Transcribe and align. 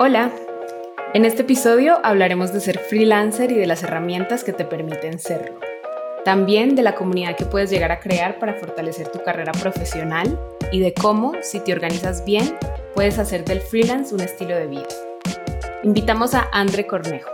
Hola, 0.00 0.32
en 1.12 1.24
este 1.24 1.42
episodio 1.42 2.00
hablaremos 2.02 2.52
de 2.52 2.58
ser 2.58 2.80
freelancer 2.80 3.52
y 3.52 3.54
de 3.54 3.68
las 3.68 3.84
herramientas 3.84 4.42
que 4.42 4.52
te 4.52 4.64
permiten 4.64 5.20
serlo. 5.20 5.60
También 6.24 6.74
de 6.74 6.82
la 6.82 6.96
comunidad 6.96 7.36
que 7.36 7.44
puedes 7.44 7.70
llegar 7.70 7.92
a 7.92 8.00
crear 8.00 8.40
para 8.40 8.54
fortalecer 8.54 9.06
tu 9.06 9.22
carrera 9.22 9.52
profesional 9.52 10.36
y 10.72 10.80
de 10.80 10.92
cómo, 10.94 11.34
si 11.42 11.60
te 11.60 11.72
organizas 11.72 12.24
bien, 12.24 12.56
puedes 12.92 13.20
hacer 13.20 13.44
del 13.44 13.60
freelance 13.60 14.12
un 14.12 14.22
estilo 14.22 14.56
de 14.56 14.66
vida. 14.66 14.88
Invitamos 15.84 16.34
a 16.34 16.48
Andre 16.50 16.88
Cornejo, 16.88 17.30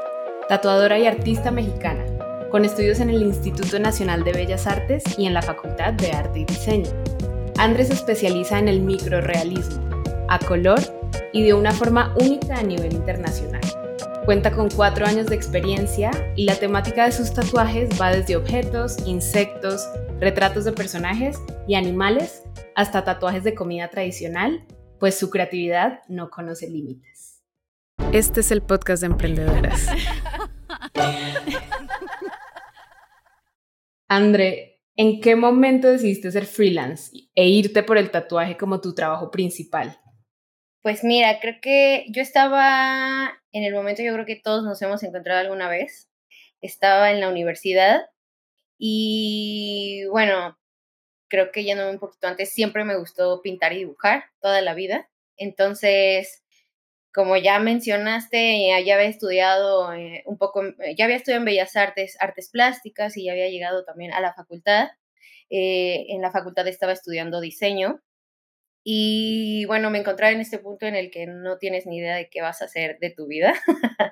tatuadora 0.46 0.98
y 0.98 1.06
artista 1.06 1.50
mexicana, 1.50 2.04
con 2.50 2.66
estudios 2.66 3.00
en 3.00 3.08
el 3.08 3.22
Instituto 3.22 3.78
Nacional 3.78 4.22
de 4.22 4.34
Bellas 4.34 4.66
Artes 4.66 5.02
y 5.16 5.24
en 5.24 5.32
la 5.32 5.40
Facultad 5.40 5.94
de 5.94 6.12
Arte 6.12 6.40
y 6.40 6.44
Diseño. 6.44 6.90
Andre 7.56 7.86
se 7.86 7.94
especializa 7.94 8.58
en 8.58 8.68
el 8.68 8.82
microrealismo, 8.82 9.80
a 10.28 10.38
color 10.38 10.99
y 11.32 11.42
de 11.42 11.54
una 11.54 11.72
forma 11.72 12.14
única 12.20 12.56
a 12.56 12.62
nivel 12.62 12.92
internacional. 12.92 13.60
Cuenta 14.24 14.52
con 14.52 14.68
cuatro 14.70 15.06
años 15.06 15.26
de 15.26 15.34
experiencia 15.34 16.10
y 16.36 16.44
la 16.44 16.54
temática 16.54 17.06
de 17.06 17.12
sus 17.12 17.32
tatuajes 17.32 17.88
va 18.00 18.10
desde 18.12 18.36
objetos, 18.36 18.96
insectos, 19.06 19.88
retratos 20.20 20.64
de 20.64 20.72
personajes 20.72 21.38
y 21.66 21.74
animales 21.74 22.42
hasta 22.76 23.04
tatuajes 23.04 23.44
de 23.44 23.54
comida 23.54 23.88
tradicional, 23.88 24.64
pues 24.98 25.18
su 25.18 25.30
creatividad 25.30 26.00
no 26.08 26.30
conoce 26.30 26.68
límites. 26.68 27.42
Este 28.12 28.40
es 28.40 28.50
el 28.50 28.60
podcast 28.62 29.02
de 29.02 29.06
emprendedoras. 29.06 29.86
André, 34.08 34.82
¿en 34.96 35.20
qué 35.20 35.36
momento 35.36 35.86
decidiste 35.88 36.32
ser 36.32 36.44
freelance 36.44 37.12
e 37.34 37.48
irte 37.48 37.84
por 37.84 37.96
el 37.96 38.10
tatuaje 38.10 38.56
como 38.56 38.80
tu 38.80 38.92
trabajo 38.92 39.30
principal? 39.30 40.00
Pues 40.82 41.04
mira, 41.04 41.40
creo 41.40 41.60
que 41.60 42.06
yo 42.08 42.22
estaba 42.22 43.38
en 43.52 43.64
el 43.64 43.74
momento, 43.74 44.02
yo 44.02 44.14
creo 44.14 44.24
que 44.24 44.36
todos 44.36 44.64
nos 44.64 44.80
hemos 44.80 45.02
encontrado 45.02 45.40
alguna 45.40 45.68
vez. 45.68 46.08
Estaba 46.62 47.10
en 47.10 47.20
la 47.20 47.28
universidad 47.28 48.00
y 48.78 50.04
bueno, 50.10 50.58
creo 51.28 51.52
que 51.52 51.64
yéndome 51.64 51.90
un 51.92 52.00
poquito 52.00 52.28
antes, 52.28 52.52
siempre 52.54 52.84
me 52.84 52.98
gustó 52.98 53.42
pintar 53.42 53.72
y 53.74 53.78
dibujar 53.80 54.24
toda 54.40 54.62
la 54.62 54.74
vida. 54.74 55.10
Entonces, 55.36 56.44
como 57.14 57.36
ya 57.36 57.58
mencionaste, 57.60 58.68
ya 58.68 58.76
había 58.96 59.02
estudiado 59.08 59.92
eh, 59.94 60.22
un 60.26 60.38
poco, 60.38 60.64
eh, 60.64 60.94
ya 60.96 61.06
había 61.06 61.16
estudiado 61.16 61.40
en 61.42 61.46
Bellas 61.46 61.76
Artes, 61.76 62.16
Artes 62.20 62.50
Plásticas 62.50 63.16
y 63.16 63.24
ya 63.26 63.32
había 63.32 63.48
llegado 63.50 63.84
también 63.84 64.12
a 64.14 64.20
la 64.20 64.34
facultad. 64.34 64.88
Eh, 65.50 66.06
en 66.10 66.22
la 66.22 66.30
facultad 66.32 66.66
estaba 66.68 66.92
estudiando 66.92 67.40
diseño 67.40 68.00
y 68.82 69.64
bueno, 69.66 69.90
me 69.90 69.98
encontraba 69.98 70.32
en 70.32 70.40
este 70.40 70.58
punto 70.58 70.86
en 70.86 70.94
el 70.96 71.10
que 71.10 71.26
no 71.26 71.58
tienes 71.58 71.86
ni 71.86 71.98
idea 71.98 72.16
de 72.16 72.30
qué 72.30 72.40
vas 72.40 72.62
a 72.62 72.64
hacer 72.64 72.98
de 73.00 73.10
tu 73.10 73.26
vida. 73.26 73.54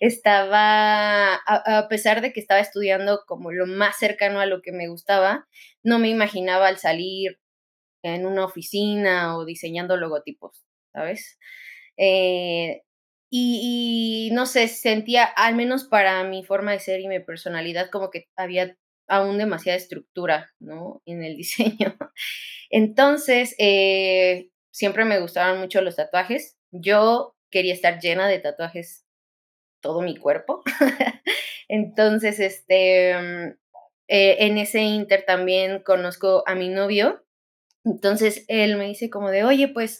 estaba, 0.00 1.34
a, 1.34 1.88
pesar 1.88 2.22
de 2.22 2.32
que 2.32 2.40
estaba 2.40 2.60
estudiando 2.60 3.22
como 3.26 3.52
lo 3.52 3.66
más 3.66 3.98
cercano 3.98 4.40
a 4.40 4.46
lo 4.46 4.62
que 4.62 4.72
me 4.72 4.88
gustaba, 4.88 5.46
no 5.82 5.98
me 5.98 6.08
imaginaba 6.08 6.68
al 6.68 6.78
salir 6.78 7.38
en 8.02 8.26
una 8.26 8.44
oficina 8.46 9.36
o 9.36 9.44
diseñando 9.44 9.96
logotipos, 9.96 10.64
¿sabes? 10.92 11.38
Eh, 11.96 12.82
y, 13.30 14.28
y, 14.30 14.34
no 14.34 14.46
sé, 14.46 14.68
sentía, 14.68 15.24
al 15.24 15.54
menos 15.54 15.84
para 15.84 16.24
mi 16.24 16.44
forma 16.44 16.72
de 16.72 16.80
ser 16.80 17.00
y 17.00 17.08
mi 17.08 17.20
personalidad, 17.20 17.90
como 17.90 18.10
que 18.10 18.28
había 18.36 18.76
aún 19.08 19.38
demasiada 19.38 19.76
estructura, 19.76 20.52
¿no? 20.60 21.02
En 21.06 21.22
el 21.22 21.36
diseño. 21.38 21.96
Entonces, 22.70 23.54
eh, 23.58 24.50
siempre 24.70 25.04
me 25.04 25.20
gustaban 25.20 25.60
mucho 25.60 25.80
los 25.82 25.96
tatuajes. 25.96 26.56
Yo 26.70 27.36
quería 27.50 27.74
estar 27.74 28.00
llena 28.00 28.28
de 28.28 28.38
tatuajes 28.38 29.04
todo 29.80 30.02
mi 30.02 30.16
cuerpo. 30.16 30.62
Entonces, 31.68 32.40
este, 32.40 33.14
mm, 33.14 33.48
eh, 34.08 34.36
en 34.46 34.58
ese 34.58 34.80
inter 34.82 35.24
también 35.26 35.82
conozco 35.82 36.44
a 36.46 36.54
mi 36.54 36.68
novio. 36.68 37.24
Entonces, 37.84 38.44
él 38.48 38.76
me 38.76 38.86
dice 38.86 39.10
como 39.10 39.30
de, 39.30 39.44
oye, 39.44 39.68
pues, 39.68 39.98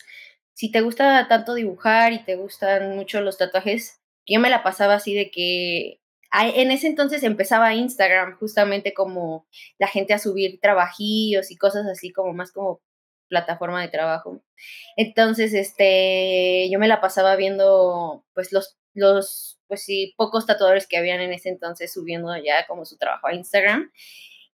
si 0.54 0.70
te 0.70 0.80
gusta 0.82 1.26
tanto 1.28 1.54
dibujar 1.54 2.12
y 2.12 2.24
te 2.24 2.36
gustan 2.36 2.96
mucho 2.96 3.20
los 3.20 3.38
tatuajes, 3.38 4.00
yo 4.26 4.40
me 4.40 4.50
la 4.50 4.62
pasaba 4.62 4.94
así 4.94 5.14
de 5.14 5.30
que 5.30 6.01
en 6.32 6.70
ese 6.70 6.87
entonces 6.87 7.22
empezaba 7.22 7.75
Instagram 7.75 8.38
justamente 8.38 8.94
como 8.94 9.47
la 9.78 9.87
gente 9.87 10.15
a 10.15 10.19
subir 10.19 10.60
trabajillos 10.60 11.50
y 11.50 11.56
cosas 11.56 11.87
así 11.87 12.12
como 12.12 12.32
más 12.32 12.53
como 12.53 12.81
plataforma 13.28 13.81
de 13.81 13.88
trabajo. 13.88 14.43
Entonces, 14.97 15.54
este, 15.54 16.69
yo 16.70 16.78
me 16.78 16.88
la 16.88 17.00
pasaba 17.00 17.34
viendo 17.37 18.25
pues 18.34 18.53
los, 18.53 18.76
los, 18.94 19.59
pues 19.69 19.82
sí, 19.84 20.15
pocos 20.19 20.44
tatuadores 20.47 20.87
que 20.87 20.98
habían 20.98 21.20
en 21.20 21.32
ese 21.32 21.48
entonces 21.48 21.93
subiendo 21.93 22.28
ya 22.37 22.66
como 22.66 22.84
su 22.84 22.99
trabajo 22.99 23.26
a 23.26 23.34
Instagram. 23.34 23.91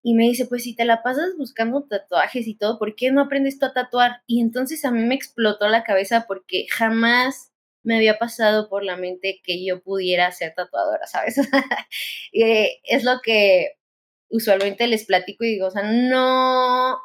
Y 0.03 0.15
me 0.15 0.25
dice, 0.25 0.47
pues 0.47 0.63
si 0.63 0.77
te 0.77 0.85
la 0.85 1.03
pasas 1.03 1.37
buscando 1.37 1.83
tatuajes 1.83 2.47
y 2.47 2.57
todo, 2.57 2.79
¿por 2.79 2.95
qué 2.95 3.11
no 3.11 3.23
aprendes 3.23 3.59
tú 3.59 3.67
a 3.67 3.73
tatuar? 3.73 4.23
Y 4.27 4.41
entonces 4.41 4.85
a 4.85 4.93
mí 4.93 5.03
me 5.03 5.17
explotó 5.17 5.69
la 5.69 5.83
cabeza 5.83 6.27
porque 6.29 6.67
jamás 6.71 7.53
me 7.89 7.97
había 7.97 8.19
pasado 8.19 8.69
por 8.69 8.85
la 8.85 8.97
mente 8.97 9.41
que 9.43 9.65
yo 9.65 9.83
pudiera 9.83 10.31
ser 10.31 10.53
tatuadora, 10.55 11.07
¿sabes? 11.07 11.37
Eh, 12.35 12.81
es 12.85 13.05
lo 13.05 13.21
que 13.23 13.73
usualmente 14.29 14.87
les 14.87 15.07
platico 15.07 15.45
y 15.45 15.53
digo, 15.53 15.69
o 15.69 15.71
sea, 15.71 15.83
no, 15.83 16.99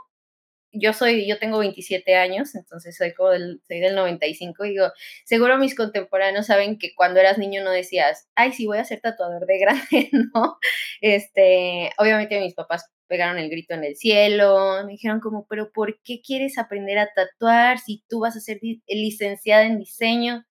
yo 0.74 0.92
soy, 0.92 1.26
yo 1.26 1.40
tengo 1.40 1.60
27 1.60 2.16
años, 2.16 2.56
entonces 2.56 2.98
soy 2.98 3.14
como 3.14 3.30
del, 3.30 3.62
soy 3.66 3.80
del 3.80 3.96
95 3.96 4.66
y 4.66 4.70
digo, 4.72 4.92
seguro 5.24 5.58
mis 5.58 5.76
contemporáneos 5.76 6.48
saben 6.48 6.78
que 6.78 6.94
cuando 6.94 7.22
eras 7.22 7.38
niño 7.38 7.64
no 7.64 7.72
decías, 7.72 8.28
ay, 8.36 8.52
sí, 8.52 8.66
voy 8.66 8.80
a 8.80 8.86
ser 8.86 9.00
tatuador 9.00 9.46
de 9.46 9.60
grande, 9.60 10.10
¿no? 10.36 10.58
Este, 11.00 11.92
obviamente 11.98 12.42
mis 12.42 12.56
papás 12.56 12.92
pegaron 13.13 13.38
el 13.38 13.51
grito 13.51 13.75
en 13.75 13.84
el 13.84 13.96
cielo, 13.96 14.84
me 14.85 14.94
dijeron 14.94 15.19
como, 15.19 15.46
pero 15.47 15.72
¿por 15.72 16.00
qué 16.03 16.19
quieres 16.25 16.57
aprender 16.57 16.97
a 16.97 17.12
tatuar 17.13 17.78
si 17.78 18.03
tú 18.09 18.22
vas 18.22 18.35
a 18.35 18.40
ser 18.40 18.59
licenciada 18.88 19.66
en 19.66 19.78
diseño? 19.78 20.44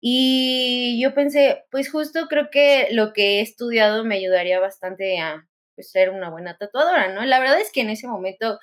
Y 0.00 1.00
yo 1.00 1.14
pensé, 1.14 1.64
pues 1.70 1.92
justo 1.92 2.26
creo 2.28 2.50
que 2.50 2.88
lo 2.90 3.12
que 3.12 3.38
he 3.38 3.40
estudiado 3.40 4.04
me 4.04 4.16
ayudaría 4.16 4.58
bastante 4.58 5.20
a 5.20 5.46
pues, 5.76 5.92
ser 5.92 6.10
una 6.10 6.28
buena 6.28 6.56
tatuadora, 6.58 7.14
¿no? 7.14 7.24
La 7.24 7.38
verdad 7.38 7.60
es 7.60 7.70
que 7.72 7.82
en 7.82 7.90
ese 7.90 8.08
momento, 8.08 8.58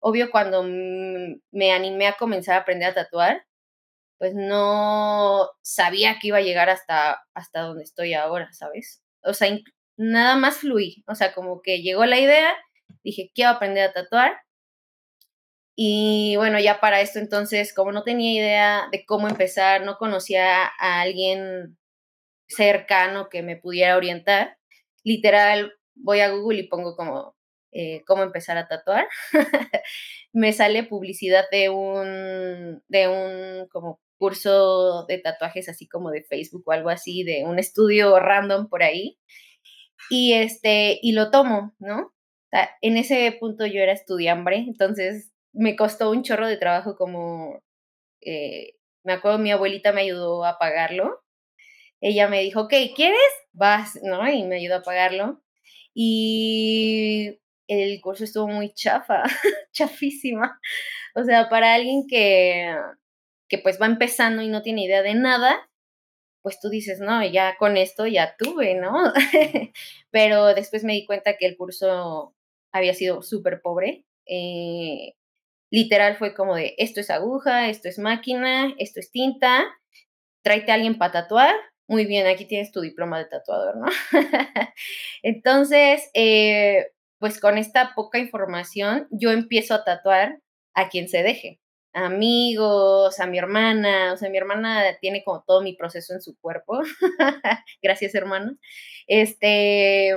obvio, 0.00 0.30
cuando 0.30 0.62
me 0.62 1.72
animé 1.72 2.08
a 2.08 2.16
comenzar 2.18 2.56
a 2.56 2.60
aprender 2.60 2.90
a 2.90 2.94
tatuar, 2.94 3.42
pues 4.18 4.34
no 4.34 5.48
sabía 5.62 6.18
que 6.20 6.28
iba 6.28 6.38
a 6.38 6.42
llegar 6.42 6.68
hasta, 6.68 7.22
hasta 7.34 7.62
donde 7.62 7.84
estoy 7.84 8.12
ahora, 8.12 8.52
¿sabes? 8.52 9.02
O 9.22 9.32
sea, 9.32 9.58
nada 9.96 10.36
más 10.36 10.58
fluí, 10.58 11.04
o 11.06 11.14
sea, 11.14 11.34
como 11.34 11.62
que 11.62 11.82
llegó 11.82 12.04
la 12.06 12.18
idea, 12.20 12.54
dije, 13.02 13.30
quiero 13.34 13.50
aprender 13.52 13.88
a 13.88 13.92
tatuar. 13.92 14.32
Y 15.76 16.34
bueno, 16.36 16.58
ya 16.58 16.80
para 16.80 17.00
esto 17.02 17.18
entonces, 17.18 17.74
como 17.74 17.92
no 17.92 18.02
tenía 18.02 18.32
idea 18.32 18.88
de 18.90 19.04
cómo 19.04 19.28
empezar, 19.28 19.84
no 19.84 19.98
conocía 19.98 20.64
a 20.64 21.00
alguien 21.02 21.76
cercano 22.48 23.28
que 23.28 23.42
me 23.42 23.56
pudiera 23.56 23.96
orientar, 23.96 24.58
literal, 25.04 25.74
voy 25.94 26.20
a 26.20 26.30
Google 26.30 26.60
y 26.60 26.68
pongo 26.68 26.96
como 26.96 27.36
eh, 27.72 28.02
cómo 28.06 28.22
empezar 28.22 28.56
a 28.58 28.68
tatuar. 28.68 29.06
me 30.32 30.52
sale 30.52 30.84
publicidad 30.84 31.44
de 31.50 31.68
un, 31.70 32.82
de 32.88 33.08
un 33.08 33.68
como 33.68 34.00
curso 34.18 35.04
de 35.06 35.18
tatuajes 35.18 35.68
así 35.68 35.88
como 35.88 36.10
de 36.10 36.22
Facebook 36.24 36.62
o 36.66 36.72
algo 36.72 36.88
así, 36.90 37.22
de 37.24 37.44
un 37.44 37.58
estudio 37.58 38.18
random 38.18 38.68
por 38.68 38.82
ahí 38.82 39.18
y 40.10 40.34
este, 40.34 40.98
y 41.02 41.12
lo 41.12 41.30
tomo, 41.30 41.74
¿no? 41.78 42.12
En 42.80 42.96
ese 42.96 43.36
punto 43.38 43.66
yo 43.66 43.80
era 43.80 43.92
estudiambre, 43.92 44.56
entonces 44.58 45.32
me 45.52 45.76
costó 45.76 46.10
un 46.10 46.22
chorro 46.22 46.46
de 46.46 46.56
trabajo 46.58 46.96
como, 46.96 47.62
eh, 48.20 48.74
me 49.04 49.14
acuerdo 49.14 49.38
mi 49.38 49.50
abuelita 49.50 49.92
me 49.92 50.02
ayudó 50.02 50.44
a 50.44 50.58
pagarlo. 50.58 51.22
Ella 52.00 52.28
me 52.28 52.42
dijo, 52.42 52.62
ok, 52.62 52.74
¿quieres? 52.94 53.18
Vas, 53.52 53.98
¿no? 54.02 54.28
Y 54.30 54.44
me 54.44 54.56
ayudó 54.56 54.76
a 54.76 54.82
pagarlo. 54.82 55.42
Y 55.94 57.38
el 57.68 58.00
curso 58.00 58.24
estuvo 58.24 58.48
muy 58.48 58.72
chafa, 58.74 59.22
chafísima. 59.72 60.60
O 61.14 61.24
sea, 61.24 61.48
para 61.48 61.74
alguien 61.74 62.06
que, 62.08 62.76
que 63.48 63.58
pues 63.58 63.80
va 63.80 63.86
empezando 63.86 64.42
y 64.42 64.48
no 64.48 64.62
tiene 64.62 64.84
idea 64.84 65.02
de 65.02 65.14
nada, 65.14 65.70
pues 66.42 66.60
tú 66.60 66.68
dices, 66.68 67.00
no, 67.00 67.24
ya 67.24 67.56
con 67.58 67.76
esto 67.76 68.06
ya 68.06 68.36
tuve, 68.36 68.74
¿no? 68.74 69.12
Pero 70.10 70.54
después 70.54 70.84
me 70.84 70.92
di 70.92 71.06
cuenta 71.06 71.36
que 71.36 71.46
el 71.46 71.56
curso 71.56 72.34
había 72.72 72.94
sido 72.94 73.22
súper 73.22 73.60
pobre. 73.62 74.04
Eh, 74.26 75.14
literal 75.70 76.16
fue 76.16 76.34
como 76.34 76.56
de, 76.56 76.74
esto 76.78 77.00
es 77.00 77.10
aguja, 77.10 77.68
esto 77.68 77.88
es 77.88 77.98
máquina, 77.98 78.74
esto 78.78 79.00
es 79.00 79.10
tinta, 79.10 79.64
tráete 80.42 80.72
a 80.72 80.74
alguien 80.76 80.98
para 80.98 81.12
tatuar. 81.12 81.54
Muy 81.88 82.06
bien, 82.06 82.26
aquí 82.26 82.46
tienes 82.46 82.72
tu 82.72 82.80
diploma 82.80 83.18
de 83.18 83.26
tatuador, 83.26 83.76
¿no? 83.76 83.86
Entonces, 85.22 86.10
eh, 86.14 86.88
pues 87.18 87.40
con 87.40 87.58
esta 87.58 87.94
poca 87.94 88.18
información, 88.18 89.08
yo 89.10 89.30
empiezo 89.30 89.74
a 89.74 89.84
tatuar 89.84 90.40
a 90.74 90.88
quien 90.88 91.08
se 91.08 91.22
deje. 91.22 91.60
amigos, 91.94 93.20
a 93.20 93.26
mi 93.26 93.38
hermana, 93.38 94.12
o 94.12 94.16
sea, 94.18 94.28
mi 94.30 94.36
hermana 94.38 94.84
tiene 95.00 95.24
como 95.24 95.42
todo 95.46 95.62
mi 95.62 95.74
proceso 95.74 96.12
en 96.14 96.20
su 96.22 96.36
cuerpo. 96.38 96.80
Gracias, 97.82 98.14
hermano. 98.14 98.56
Este, 99.06 100.14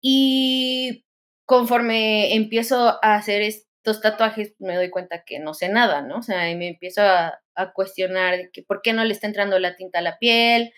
y 0.00 1.04
conforme 1.46 2.34
empiezo 2.34 2.98
a 3.04 3.16
hacer 3.16 3.42
estos 3.42 4.00
tatuajes, 4.00 4.54
me 4.60 4.76
doy 4.76 4.90
cuenta 4.90 5.24
que 5.24 5.40
no 5.40 5.54
sé 5.54 5.68
nada, 5.68 6.02
¿no? 6.02 6.18
O 6.18 6.22
sea, 6.22 6.50
y 6.50 6.56
me 6.56 6.68
empiezo 6.68 7.02
a, 7.02 7.40
cuestionar 7.74 8.50
que 8.52 8.62
por 8.62 8.80
qué 8.82 8.94
no 8.94 9.04
le 9.04 9.12
está 9.12 9.26
entrando 9.26 9.58
la 9.58 9.76
tinta 9.76 9.98
a 9.98 10.02
la 10.02 10.16
piel, 10.18 10.72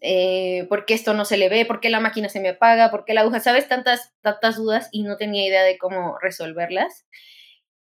eh, 0.00 0.66
por 0.70 0.86
qué 0.86 0.94
esto 0.94 1.12
no 1.12 1.24
se 1.26 1.36
le 1.36 1.50
ve, 1.50 1.66
por 1.66 1.80
qué 1.80 1.90
la 1.90 2.00
máquina 2.00 2.28
se 2.30 2.40
me 2.40 2.50
apaga, 2.50 2.90
por 2.90 3.04
qué 3.04 3.14
la 3.14 3.22
aguja, 3.22 3.40
¿sabes? 3.40 3.68
Tantas, 3.68 4.14
tantas 4.22 4.56
dudas 4.56 4.88
y 4.92 5.02
no 5.02 5.16
tenía 5.18 5.46
idea 5.46 5.62
de 5.62 5.76
cómo 5.76 6.16
resolverlas. 6.22 7.04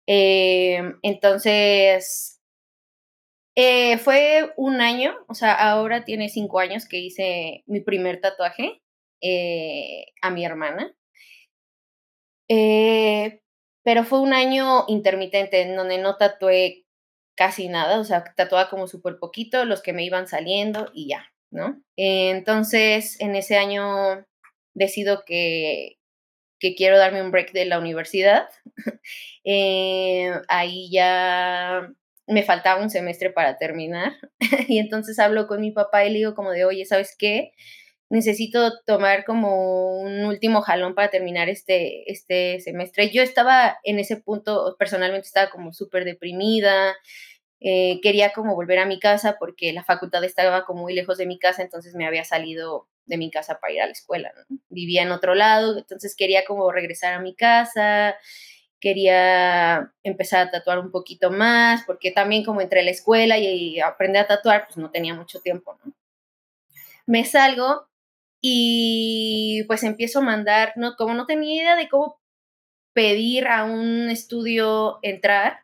Eh, 0.07 0.81
entonces, 1.03 2.41
eh, 3.57 3.99
fue 3.99 4.53
un 4.57 4.81
año, 4.81 5.15
o 5.29 5.35
sea, 5.35 5.55
ahora 5.55 6.05
tiene 6.05 6.29
cinco 6.29 6.59
años 6.61 6.87
que 6.87 6.99
hice 6.99 7.65
mi 7.67 7.81
primer 7.81 8.21
tatuaje 8.21 8.84
eh, 9.25 10.07
a 10.23 10.31
mi 10.31 10.45
hermana. 10.45 10.95
pero 13.83 14.05
fue 14.05 14.21
un 14.21 14.33
año 14.33 14.85
intermitente 14.89 15.63
en 15.63 15.77
donde 15.77 15.99
no 15.99 16.17
tatué 16.17 16.85
casi 17.37 17.69
nada, 17.69 17.99
o 18.01 18.05
sea, 18.05 18.25
tatuaba 18.37 18.71
como 18.71 18.87
súper 18.87 19.19
poquito, 19.19 19.65
los 19.65 19.83
que 19.83 19.93
me 19.93 20.05
iban 20.05 20.29
saliendo 20.29 20.91
y 20.95 21.09
ya, 21.09 21.33
¿no? 21.51 21.83
entonces, 21.97 23.21
en 23.21 23.35
ese 23.35 23.57
año 23.57 24.25
decido 24.75 25.25
que, 25.25 25.99
que 26.65 26.75
quiero 26.75 26.99
darme 26.99 27.23
un 27.23 27.31
break 27.31 27.53
de 27.53 27.67
la 27.67 27.79
universidad. 27.79 28.49
Eh, 29.47 30.33
ahí 30.49 30.89
ya 30.91 31.93
me 32.27 32.43
faltaba 32.45 32.81
un 32.81 32.89
semestre 32.89 33.29
para 33.29 33.59
terminar 33.59 34.15
y 34.69 34.79
entonces 34.79 35.19
hablo 35.19 35.47
con 35.47 35.61
mi 35.61 35.71
papá 35.71 36.07
y 36.07 36.09
le 36.11 36.21
digo 36.21 36.35
como 36.35 36.51
de, 36.51 36.65
oye, 36.65 36.87
¿sabes 36.87 37.15
qué? 37.19 37.53
Necesito 38.15 38.79
tomar 38.87 39.25
como 39.25 39.99
un 39.99 40.25
último 40.25 40.63
jalón 40.63 40.95
para 40.95 41.11
terminar 41.11 41.49
este, 41.49 42.09
este 42.09 42.61
semestre. 42.61 43.11
Yo 43.11 43.25
estaba 43.25 43.79
en 43.83 43.99
ese 43.99 44.17
punto, 44.17 44.77
personalmente 44.79 45.27
estaba 45.27 45.51
como 45.51 45.73
súper 45.73 46.05
deprimida, 46.05 46.95
eh, 47.59 47.99
quería 48.05 48.33
como 48.33 48.55
volver 48.55 48.79
a 48.79 48.87
mi 48.87 49.01
casa 49.01 49.35
porque 49.37 49.73
la 49.73 49.83
facultad 49.83 50.23
estaba 50.23 50.65
como 50.65 50.83
muy 50.83 50.95
lejos 50.95 51.19
de 51.19 51.27
mi 51.27 51.41
casa, 51.41 51.63
entonces 51.63 51.97
me 51.97 52.07
había 52.07 52.23
salido 52.23 52.87
de 53.05 53.17
mi 53.17 53.33
casa 53.33 53.59
para 53.59 53.73
ir 53.73 53.83
a 53.83 53.87
la 53.87 53.93
escuela. 53.93 54.33
Vivía 54.69 55.03
en 55.03 55.11
otro 55.11 55.35
lado, 55.35 55.77
entonces 55.77 56.15
quería 56.15 56.45
como 56.45 56.71
regresar 56.71 57.15
a 57.15 57.21
mi 57.21 57.35
casa, 57.35 58.15
quería 58.79 59.93
empezar 60.05 60.47
a 60.47 60.51
tatuar 60.53 60.79
un 60.79 60.93
poquito 60.93 61.33
más, 61.33 61.83
porque 61.85 62.13
también 62.13 62.45
como 62.45 62.61
entre 62.61 62.85
la 62.85 62.93
escuela 62.93 63.39
y, 63.39 63.81
aprender 63.81 64.23
a 64.23 64.29
tatuar, 64.29 64.67
pues 64.67 64.77
no 64.77 64.93
tenía 64.93 65.15
mucho 65.15 65.41
tiempo. 65.41 65.77
Me 67.07 67.25
salgo 67.25 67.89
y 68.47 69.65
pues 69.69 69.85
empiezo 69.85 70.19
a 70.19 70.23
mandar, 70.23 70.75
no, 70.77 70.97
como 70.97 71.15
no 71.15 71.25
tenía 71.25 71.63
idea 71.63 71.77
de 71.77 71.89
cómo 71.89 72.21
pedir 72.93 73.47
a 73.47 73.65
un 73.65 74.11
estudio 74.11 74.99
entrar, 75.01 75.61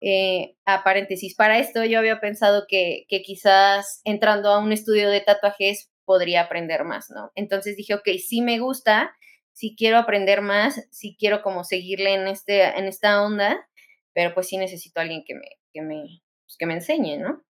eh, 0.00 0.56
a 0.64 0.82
paréntesis, 0.84 1.34
para 1.34 1.58
esto 1.58 1.84
yo 1.84 1.98
había 1.98 2.20
pensado 2.20 2.64
que, 2.66 3.04
que, 3.10 3.20
quizás 3.20 4.00
entrando 4.04 4.48
a 4.48 4.58
un 4.58 4.72
estudio 4.72 5.10
de 5.10 5.20
tatuajes 5.20 5.90
podría 6.06 6.40
aprender 6.40 6.84
más, 6.84 7.10
¿no? 7.10 7.30
Entonces 7.34 7.76
dije, 7.76 7.92
ok, 7.92 8.08
sí 8.26 8.40
me 8.40 8.58
gusta, 8.58 9.14
sí 9.52 9.74
quiero 9.76 9.98
aprender 9.98 10.40
más, 10.40 10.80
sí 10.90 11.16
quiero 11.20 11.42
como 11.42 11.62
seguirle 11.62 12.14
en, 12.14 12.26
este, 12.26 12.62
en 12.62 12.86
esta 12.86 13.22
onda, 13.22 13.68
pero 14.14 14.32
pues 14.32 14.48
sí 14.48 14.56
necesito 14.56 14.98
a 14.98 15.02
alguien 15.02 15.24
que 15.26 15.34
me, 15.34 15.48
que 15.74 15.82
me, 15.82 16.22
pues, 16.46 16.56
que 16.58 16.64
me 16.64 16.72
enseñe, 16.72 17.18
¿no? 17.18 17.44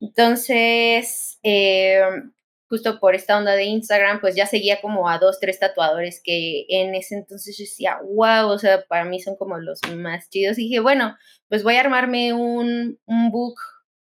Entonces, 0.00 1.38
eh, 1.42 2.02
justo 2.68 3.00
por 3.00 3.14
esta 3.14 3.38
onda 3.38 3.52
de 3.52 3.64
Instagram, 3.64 4.20
pues 4.20 4.36
ya 4.36 4.46
seguía 4.46 4.80
como 4.80 5.08
a 5.08 5.18
dos, 5.18 5.40
tres 5.40 5.58
tatuadores 5.58 6.20
que 6.22 6.66
en 6.68 6.94
ese 6.94 7.14
entonces 7.16 7.56
yo 7.56 7.64
decía, 7.64 7.98
wow, 8.02 8.50
o 8.50 8.58
sea, 8.58 8.84
para 8.88 9.04
mí 9.04 9.20
son 9.20 9.36
como 9.36 9.58
los 9.58 9.80
más 9.96 10.28
chidos. 10.30 10.58
Y 10.58 10.64
dije, 10.64 10.80
bueno, 10.80 11.16
pues 11.48 11.62
voy 11.62 11.76
a 11.76 11.80
armarme 11.80 12.32
un, 12.32 12.98
un 13.06 13.30
book 13.30 13.56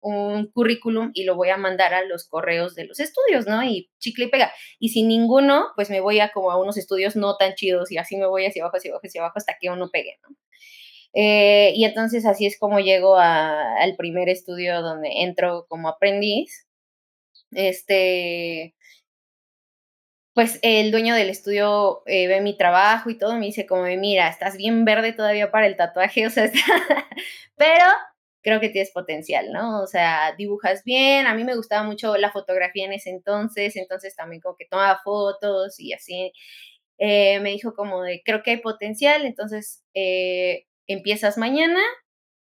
un 0.05 0.51
currículum 0.53 1.11
y 1.15 1.25
lo 1.25 1.35
voy 1.35 1.49
a 1.49 1.57
mandar 1.57 1.95
a 1.95 2.05
los 2.05 2.29
correos 2.29 2.75
de 2.75 2.85
los 2.85 3.01
estudios, 3.01 3.47
¿no? 3.47 3.65
Y 3.65 3.91
chicle 3.99 4.27
y 4.27 4.29
pega. 4.29 4.53
Y 4.79 4.91
sin 4.91 5.09
ninguno, 5.09 5.69
pues 5.77 5.89
me 5.89 6.01
voy 6.01 6.21
a 6.21 6.31
como 6.31 6.51
a 6.51 6.61
unos 6.61 6.77
estudios 6.77 7.17
no 7.17 7.37
tan 7.39 7.55
chidos 7.55 7.91
y 7.91 7.97
así 7.97 8.17
me 8.19 8.27
voy 8.27 8.45
hacia 8.45 8.63
abajo, 8.63 8.77
hacia 8.77 8.91
abajo, 8.91 9.07
hacia 9.07 9.21
abajo 9.23 9.39
hasta 9.39 9.57
que 9.59 9.71
uno 9.71 9.89
pegue, 9.91 10.19
¿no? 10.23 10.37
Eh, 11.15 11.73
y 11.75 11.85
entonces 11.85 12.27
así 12.27 12.45
es 12.45 12.59
como 12.59 12.81
llego 12.81 13.17
al 13.17 13.97
primer 13.97 14.29
estudio 14.29 14.83
donde 14.83 15.09
entro 15.23 15.65
como 15.69 15.89
aprendiz. 15.89 16.64
Este, 17.53 18.75
pues 20.35 20.59
el 20.63 20.91
dueño 20.91 21.15
del 21.15 21.31
estudio 21.31 22.03
eh, 22.07 22.27
ve 22.27 22.41
mi 22.41 22.57
trabajo 22.57 23.09
y 23.09 23.17
todo, 23.19 23.35
me 23.39 23.47
dice 23.47 23.67
como, 23.67 23.85
mira, 23.85 24.29
estás 24.29 24.57
bien 24.57 24.85
verde 24.85 25.13
todavía 25.13 25.51
para 25.53 25.67
el 25.67 25.77
tatuaje, 25.77 26.27
o 26.27 26.31
sea, 26.31 26.51
pero 27.57 27.85
creo 28.43 28.61
que 28.61 28.69
tienes 28.69 28.91
potencial, 28.91 29.53
¿no? 29.53 29.81
O 29.83 29.87
sea, 29.87 30.35
dibujas 30.37 30.83
bien, 30.85 31.27
a 31.27 31.35
mí 31.35 31.45
me 31.45 31.55
gustaba 31.57 31.85
mucho 31.85 32.17
la 32.17 32.33
fotografía 32.33 32.85
en 32.85 32.93
ese 32.93 33.11
entonces, 33.11 33.77
entonces 33.77 34.17
también 34.17 34.41
como 34.43 34.57
que 34.57 34.67
tomaba 34.67 35.01
fotos 35.05 35.79
y 35.81 35.93
así. 35.93 36.33
Eh, 36.99 37.41
me 37.41 37.51
dijo 37.51 37.75
como 37.75 38.03
de, 38.03 38.23
creo 38.25 38.43
que 38.43 38.53
hay 38.53 38.57
potencial, 38.59 39.25
entonces 39.27 39.85
eh, 39.95 40.67
empiezas 40.89 41.39
mañana 41.39 41.81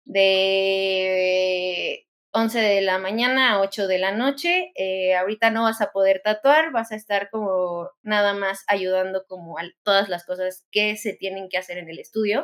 de 0.05 2.05
11 2.31 2.59
de 2.59 2.81
la 2.81 2.99
mañana 2.99 3.51
a 3.53 3.61
8 3.61 3.87
de 3.87 3.97
la 3.99 4.11
noche. 4.11 4.71
Eh, 4.75 5.15
ahorita 5.15 5.49
no 5.49 5.63
vas 5.63 5.81
a 5.81 5.91
poder 5.91 6.21
tatuar, 6.23 6.71
vas 6.71 6.91
a 6.91 6.95
estar 6.95 7.29
como 7.29 7.89
nada 8.03 8.33
más 8.33 8.63
ayudando 8.67 9.25
como 9.27 9.57
a 9.57 9.63
todas 9.83 10.09
las 10.09 10.25
cosas 10.25 10.65
que 10.71 10.97
se 10.97 11.13
tienen 11.13 11.49
que 11.49 11.57
hacer 11.57 11.77
en 11.77 11.89
el 11.89 11.99
estudio. 11.99 12.43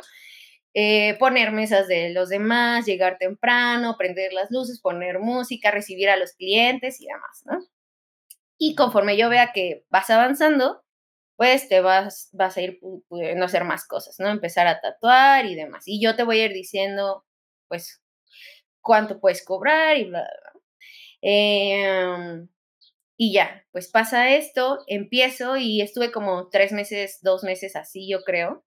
Eh, 0.74 1.16
poner 1.18 1.52
mesas 1.52 1.86
de 1.88 2.10
los 2.10 2.28
demás, 2.30 2.86
llegar 2.86 3.18
temprano, 3.18 3.96
prender 3.96 4.32
las 4.32 4.50
luces, 4.50 4.80
poner 4.80 5.20
música, 5.20 5.70
recibir 5.70 6.10
a 6.10 6.16
los 6.16 6.32
clientes 6.32 7.00
y 7.00 7.06
demás, 7.06 7.42
¿no? 7.46 7.64
Y 8.58 8.74
conforme 8.74 9.16
yo 9.16 9.28
vea 9.28 9.52
que 9.52 9.84
vas 9.90 10.10
avanzando, 10.10 10.82
pues 11.36 11.68
te 11.68 11.80
vas, 11.80 12.30
vas 12.32 12.56
a 12.56 12.62
ir 12.62 12.80
pudiendo 13.08 13.44
hacer 13.46 13.64
más 13.64 13.86
cosas, 13.86 14.16
¿no? 14.20 14.28
Empezar 14.28 14.66
a 14.68 14.80
tatuar 14.80 15.46
y 15.46 15.54
demás. 15.56 15.84
Y 15.86 16.02
yo 16.02 16.16
te 16.16 16.24
voy 16.24 16.40
a 16.40 16.46
ir 16.46 16.52
diciendo, 16.52 17.24
pues, 17.68 18.02
cuánto 18.84 19.20
puedes 19.20 19.44
cobrar 19.44 19.98
y 19.98 20.04
bla, 20.04 20.20
bla, 20.20 20.52
em, 21.22 22.48
y 23.16 23.32
ya, 23.34 23.64
pues 23.72 23.88
pasa 23.90 24.34
esto, 24.36 24.80
empiezo 24.88 25.56
y 25.56 25.82
estuve 25.82 26.12
como 26.12 26.48
tres 26.50 26.72
meses, 26.72 27.20
dos 27.22 27.44
meses 27.44 27.76
así, 27.76 28.08
yo 28.08 28.22
creo. 28.24 28.64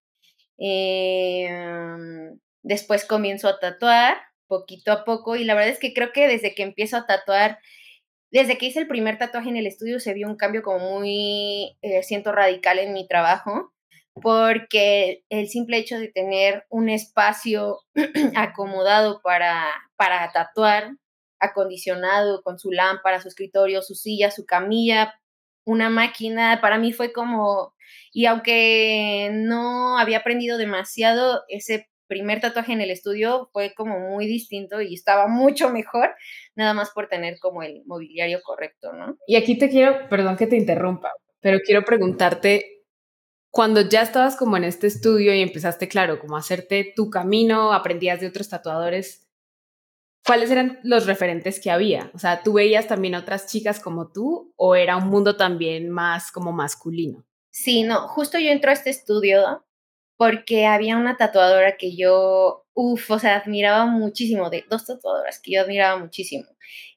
Em, 0.58 2.38
después 2.62 3.04
comienzo 3.06 3.48
a 3.48 3.60
tatuar 3.60 4.18
poquito 4.48 4.92
a 4.92 5.04
poco 5.04 5.36
y 5.36 5.44
la 5.44 5.54
verdad 5.54 5.70
es 5.70 5.78
que 5.78 5.94
creo 5.94 6.12
que 6.12 6.26
desde 6.28 6.54
que 6.54 6.62
empiezo 6.64 6.96
a 6.96 7.06
tatuar, 7.06 7.60
desde 8.32 8.58
que 8.58 8.66
hice 8.66 8.80
el 8.80 8.88
primer 8.88 9.18
tatuaje 9.18 9.50
en 9.50 9.56
el 9.58 9.66
estudio 9.66 10.00
se 10.00 10.14
vio 10.14 10.28
un 10.28 10.36
cambio 10.36 10.62
como 10.62 11.00
muy, 11.00 11.78
eh, 11.82 12.02
siento 12.02 12.32
radical 12.32 12.78
en 12.78 12.92
mi 12.94 13.06
trabajo, 13.08 13.72
porque 14.20 15.24
el 15.28 15.48
simple 15.48 15.78
hecho 15.78 15.98
de 15.98 16.08
tener 16.08 16.64
un 16.68 16.88
espacio 16.88 17.80
acomodado 18.36 19.20
para, 19.22 19.66
para 19.96 20.30
tatuar, 20.32 20.92
acondicionado 21.40 22.42
con 22.42 22.58
su 22.58 22.70
lámpara, 22.70 23.20
su 23.20 23.28
escritorio, 23.28 23.82
su 23.82 23.94
silla, 23.94 24.30
su 24.30 24.44
camilla, 24.44 25.14
una 25.64 25.90
máquina, 25.90 26.60
para 26.62 26.78
mí 26.78 26.92
fue 26.92 27.12
como, 27.12 27.74
y 28.12 28.26
aunque 28.26 29.30
no 29.32 29.98
había 29.98 30.18
aprendido 30.18 30.56
demasiado, 30.56 31.42
ese 31.48 31.88
primer 32.06 32.40
tatuaje 32.40 32.72
en 32.72 32.80
el 32.80 32.90
estudio 32.90 33.50
fue 33.52 33.74
como 33.74 34.00
muy 34.00 34.26
distinto 34.26 34.80
y 34.80 34.94
estaba 34.94 35.28
mucho 35.28 35.68
mejor, 35.70 36.14
nada 36.56 36.72
más 36.72 36.90
por 36.90 37.08
tener 37.08 37.38
como 37.38 37.62
el 37.62 37.82
mobiliario 37.84 38.40
correcto, 38.42 38.92
¿no? 38.94 39.18
Y 39.26 39.36
aquí 39.36 39.58
te 39.58 39.68
quiero, 39.68 40.08
perdón 40.08 40.36
que 40.36 40.46
te 40.46 40.56
interrumpa, 40.56 41.12
pero 41.40 41.58
quiero 41.60 41.84
preguntarte, 41.84 42.77
cuando 43.50 43.80
ya 43.80 44.02
estabas 44.02 44.36
como 44.36 44.56
en 44.56 44.64
este 44.64 44.86
estudio 44.86 45.34
y 45.34 45.40
empezaste, 45.40 45.88
claro, 45.88 46.18
como 46.18 46.36
a 46.36 46.40
hacerte 46.40 46.92
tu 46.94 47.10
camino, 47.10 47.72
aprendías 47.72 48.20
de 48.20 48.26
otros 48.26 48.48
tatuadores, 48.48 49.26
¿cuáles 50.24 50.50
eran 50.50 50.78
los 50.82 51.06
referentes 51.06 51.60
que 51.60 51.70
había? 51.70 52.10
O 52.14 52.18
sea, 52.18 52.42
¿tú 52.42 52.54
veías 52.54 52.86
también 52.86 53.14
otras 53.14 53.46
chicas 53.46 53.80
como 53.80 54.12
tú 54.12 54.52
o 54.56 54.74
era 54.74 54.96
un 54.96 55.08
mundo 55.08 55.36
también 55.36 55.90
más 55.90 56.30
como 56.30 56.52
masculino? 56.52 57.24
Sí, 57.50 57.82
no, 57.82 58.06
justo 58.08 58.38
yo 58.38 58.50
entro 58.50 58.70
a 58.70 58.74
este 58.74 58.90
estudio 58.90 59.64
porque 60.16 60.66
había 60.66 60.96
una 60.96 61.16
tatuadora 61.16 61.76
que 61.76 61.96
yo, 61.96 62.66
uff, 62.74 63.10
o 63.10 63.18
sea, 63.18 63.36
admiraba 63.36 63.86
muchísimo, 63.86 64.50
de 64.50 64.64
dos 64.68 64.84
tatuadoras 64.84 65.40
que 65.40 65.52
yo 65.52 65.62
admiraba 65.62 65.98
muchísimo. 65.98 66.44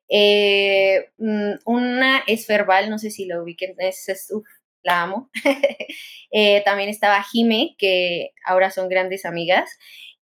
Eh, 0.09 1.11
mm, 1.17 1.53
una 1.65 2.19
es 2.27 2.45
Verbal, 2.47 2.89
no 2.89 2.97
sé 2.99 3.11
si 3.11 3.25
lo 3.25 3.43
ubiquen, 3.43 3.75
es, 3.77 4.09
es 4.09 4.29
uf, 4.31 4.45
la 4.83 5.03
amo. 5.03 5.29
Eh, 6.33 6.61
también 6.63 6.87
estaba 6.87 7.21
Jime, 7.23 7.75
que 7.77 8.29
ahora 8.45 8.71
son 8.71 8.87
grandes 8.87 9.25
amigas. 9.25 9.69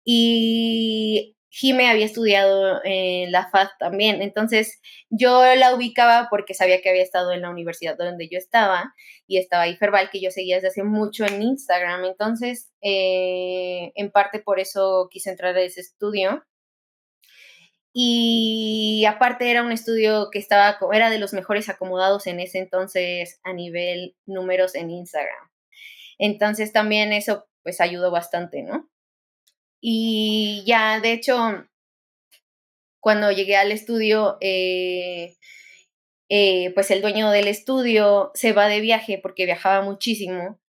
Y 0.04 1.36
Jime 1.50 1.90
había 1.90 2.06
estudiado 2.06 2.80
en 2.84 3.32
la 3.32 3.50
FAD 3.50 3.68
también, 3.78 4.22
entonces 4.22 4.80
yo 5.10 5.42
la 5.54 5.74
ubicaba 5.74 6.28
porque 6.30 6.54
sabía 6.54 6.80
que 6.80 6.90
había 6.90 7.02
estado 7.02 7.32
en 7.32 7.42
la 7.42 7.50
universidad 7.50 7.96
donde 7.98 8.28
yo 8.30 8.38
estaba 8.38 8.94
y 9.26 9.38
estaba 9.38 9.64
ahí 9.64 9.76
Ferbal, 9.76 10.08
que 10.10 10.20
yo 10.20 10.30
seguía 10.30 10.56
desde 10.56 10.68
hace 10.68 10.82
mucho 10.82 11.26
en 11.26 11.42
Instagram, 11.42 12.04
entonces 12.04 12.70
eh, 12.82 13.92
en 13.94 14.10
parte 14.10 14.40
por 14.40 14.60
eso 14.60 15.08
quise 15.10 15.30
entrar 15.30 15.56
a 15.56 15.60
ese 15.62 15.80
estudio. 15.80 16.44
Y 18.00 19.05
aparte 19.07 19.50
era 19.50 19.64
un 19.64 19.73
estudio 19.73 20.28
que 20.31 20.38
estaba, 20.38 20.78
era 20.93 21.11
de 21.11 21.19
los 21.19 21.33
mejores 21.33 21.69
acomodados 21.69 22.28
en 22.28 22.38
ese 22.38 22.59
entonces 22.59 23.40
a 23.43 23.52
nivel 23.52 24.14
números 24.25 24.76
en 24.76 24.88
Instagram. 24.88 25.50
Entonces 26.17 26.73
también 26.73 27.12
eso 27.12 27.49
pues 27.64 27.81
ayudó 27.81 28.12
bastante, 28.12 28.62
¿no? 28.62 28.88
Y 29.81 30.62
ya, 30.64 31.00
de 31.00 31.12
hecho, 31.12 31.67
cuando 33.00 33.33
llegué 33.33 33.57
al 33.57 33.73
estudio, 33.73 34.38
eh, 34.43 35.37
eh, 36.28 36.71
pues 36.75 36.93
el 36.93 37.02
dueño 37.02 37.33
del 37.33 37.49
estudio 37.49 38.31
se 38.35 38.52
va 38.52 38.69
de 38.69 38.81
viaje 38.81 39.19
porque 39.21 39.45
viajaba 39.45 39.83
muchísimo. 39.83 40.61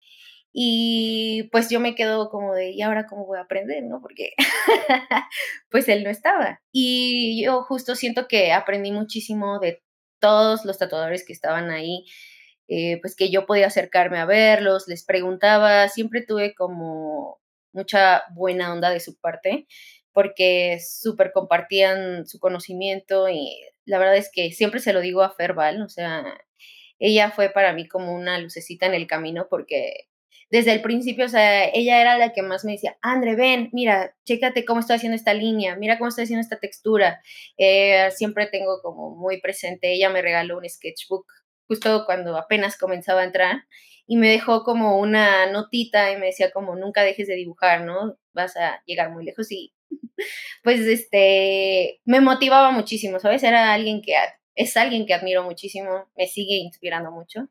Y 0.51 1.43
pues 1.51 1.69
yo 1.69 1.79
me 1.79 1.95
quedo 1.95 2.29
como 2.29 2.53
de, 2.53 2.71
¿y 2.71 2.81
ahora 2.81 3.05
cómo 3.05 3.25
voy 3.25 3.37
a 3.37 3.41
aprender? 3.41 3.83
¿No? 3.83 4.01
Porque 4.01 4.31
pues 5.69 5.87
él 5.89 6.03
no 6.03 6.09
estaba. 6.09 6.61
Y 6.71 7.43
yo 7.43 7.63
justo 7.63 7.95
siento 7.95 8.27
que 8.27 8.51
aprendí 8.51 8.91
muchísimo 8.91 9.59
de 9.59 9.83
todos 10.19 10.65
los 10.65 10.77
tatuadores 10.77 11.25
que 11.25 11.33
estaban 11.33 11.69
ahí, 11.71 12.05
eh, 12.67 12.99
pues 13.01 13.15
que 13.15 13.31
yo 13.31 13.45
podía 13.45 13.67
acercarme 13.67 14.19
a 14.19 14.25
verlos, 14.25 14.87
les 14.87 15.05
preguntaba, 15.05 15.87
siempre 15.89 16.23
tuve 16.25 16.53
como 16.55 17.39
mucha 17.73 18.23
buena 18.33 18.73
onda 18.73 18.89
de 18.89 18.99
su 18.99 19.19
parte, 19.19 19.67
porque 20.13 20.79
súper 20.79 21.31
compartían 21.33 22.27
su 22.27 22.39
conocimiento 22.39 23.29
y 23.29 23.61
la 23.85 23.99
verdad 23.99 24.17
es 24.17 24.29
que 24.31 24.51
siempre 24.51 24.79
se 24.81 24.93
lo 24.93 25.01
digo 25.01 25.21
a 25.21 25.31
Ferbal, 25.31 25.81
o 25.81 25.89
sea, 25.89 26.23
ella 26.99 27.31
fue 27.31 27.49
para 27.49 27.73
mí 27.73 27.87
como 27.87 28.13
una 28.13 28.37
lucecita 28.39 28.85
en 28.85 28.93
el 28.93 29.07
camino 29.07 29.47
porque 29.49 30.09
desde 30.49 30.71
el 30.73 30.81
principio, 30.81 31.25
o 31.25 31.29
sea, 31.29 31.69
ella 31.69 32.01
era 32.01 32.17
la 32.17 32.33
que 32.33 32.41
más 32.41 32.65
me 32.65 32.73
decía, 32.73 32.97
Andre, 33.01 33.35
ven, 33.35 33.69
mira, 33.71 34.15
chécate 34.25 34.65
cómo 34.65 34.79
estoy 34.79 34.95
haciendo 34.95 35.15
esta 35.15 35.33
línea, 35.33 35.75
mira 35.75 35.97
cómo 35.97 36.09
estoy 36.09 36.23
haciendo 36.23 36.41
esta 36.41 36.59
textura. 36.59 37.21
Eh, 37.57 38.09
siempre 38.11 38.47
tengo 38.47 38.81
como 38.81 39.15
muy 39.15 39.39
presente, 39.41 39.93
ella 39.93 40.09
me 40.09 40.21
regaló 40.21 40.57
un 40.57 40.67
sketchbook 40.67 41.25
justo 41.67 42.03
cuando 42.05 42.35
apenas 42.37 42.77
comenzaba 42.77 43.21
a 43.21 43.25
entrar 43.25 43.63
y 44.07 44.17
me 44.17 44.29
dejó 44.29 44.63
como 44.63 44.99
una 44.99 45.51
notita 45.51 46.11
y 46.11 46.17
me 46.17 46.27
decía 46.27 46.51
como 46.51 46.75
nunca 46.75 47.03
dejes 47.03 47.27
de 47.27 47.35
dibujar, 47.35 47.81
¿no? 47.85 48.17
Vas 48.33 48.57
a 48.57 48.81
llegar 48.85 49.11
muy 49.11 49.23
lejos 49.23 49.51
y 49.51 49.71
pues 50.63 50.79
este 50.81 52.01
me 52.05 52.21
motivaba 52.21 52.71
muchísimo, 52.71 53.19
¿sabes? 53.19 53.43
Era 53.43 53.71
alguien 53.73 54.01
que 54.01 54.15
es 54.55 54.75
alguien 54.77 55.05
que 55.05 55.13
admiro 55.13 55.43
muchísimo, 55.43 56.09
me 56.17 56.27
sigue 56.27 56.55
inspirando 56.55 57.11
mucho. 57.11 57.49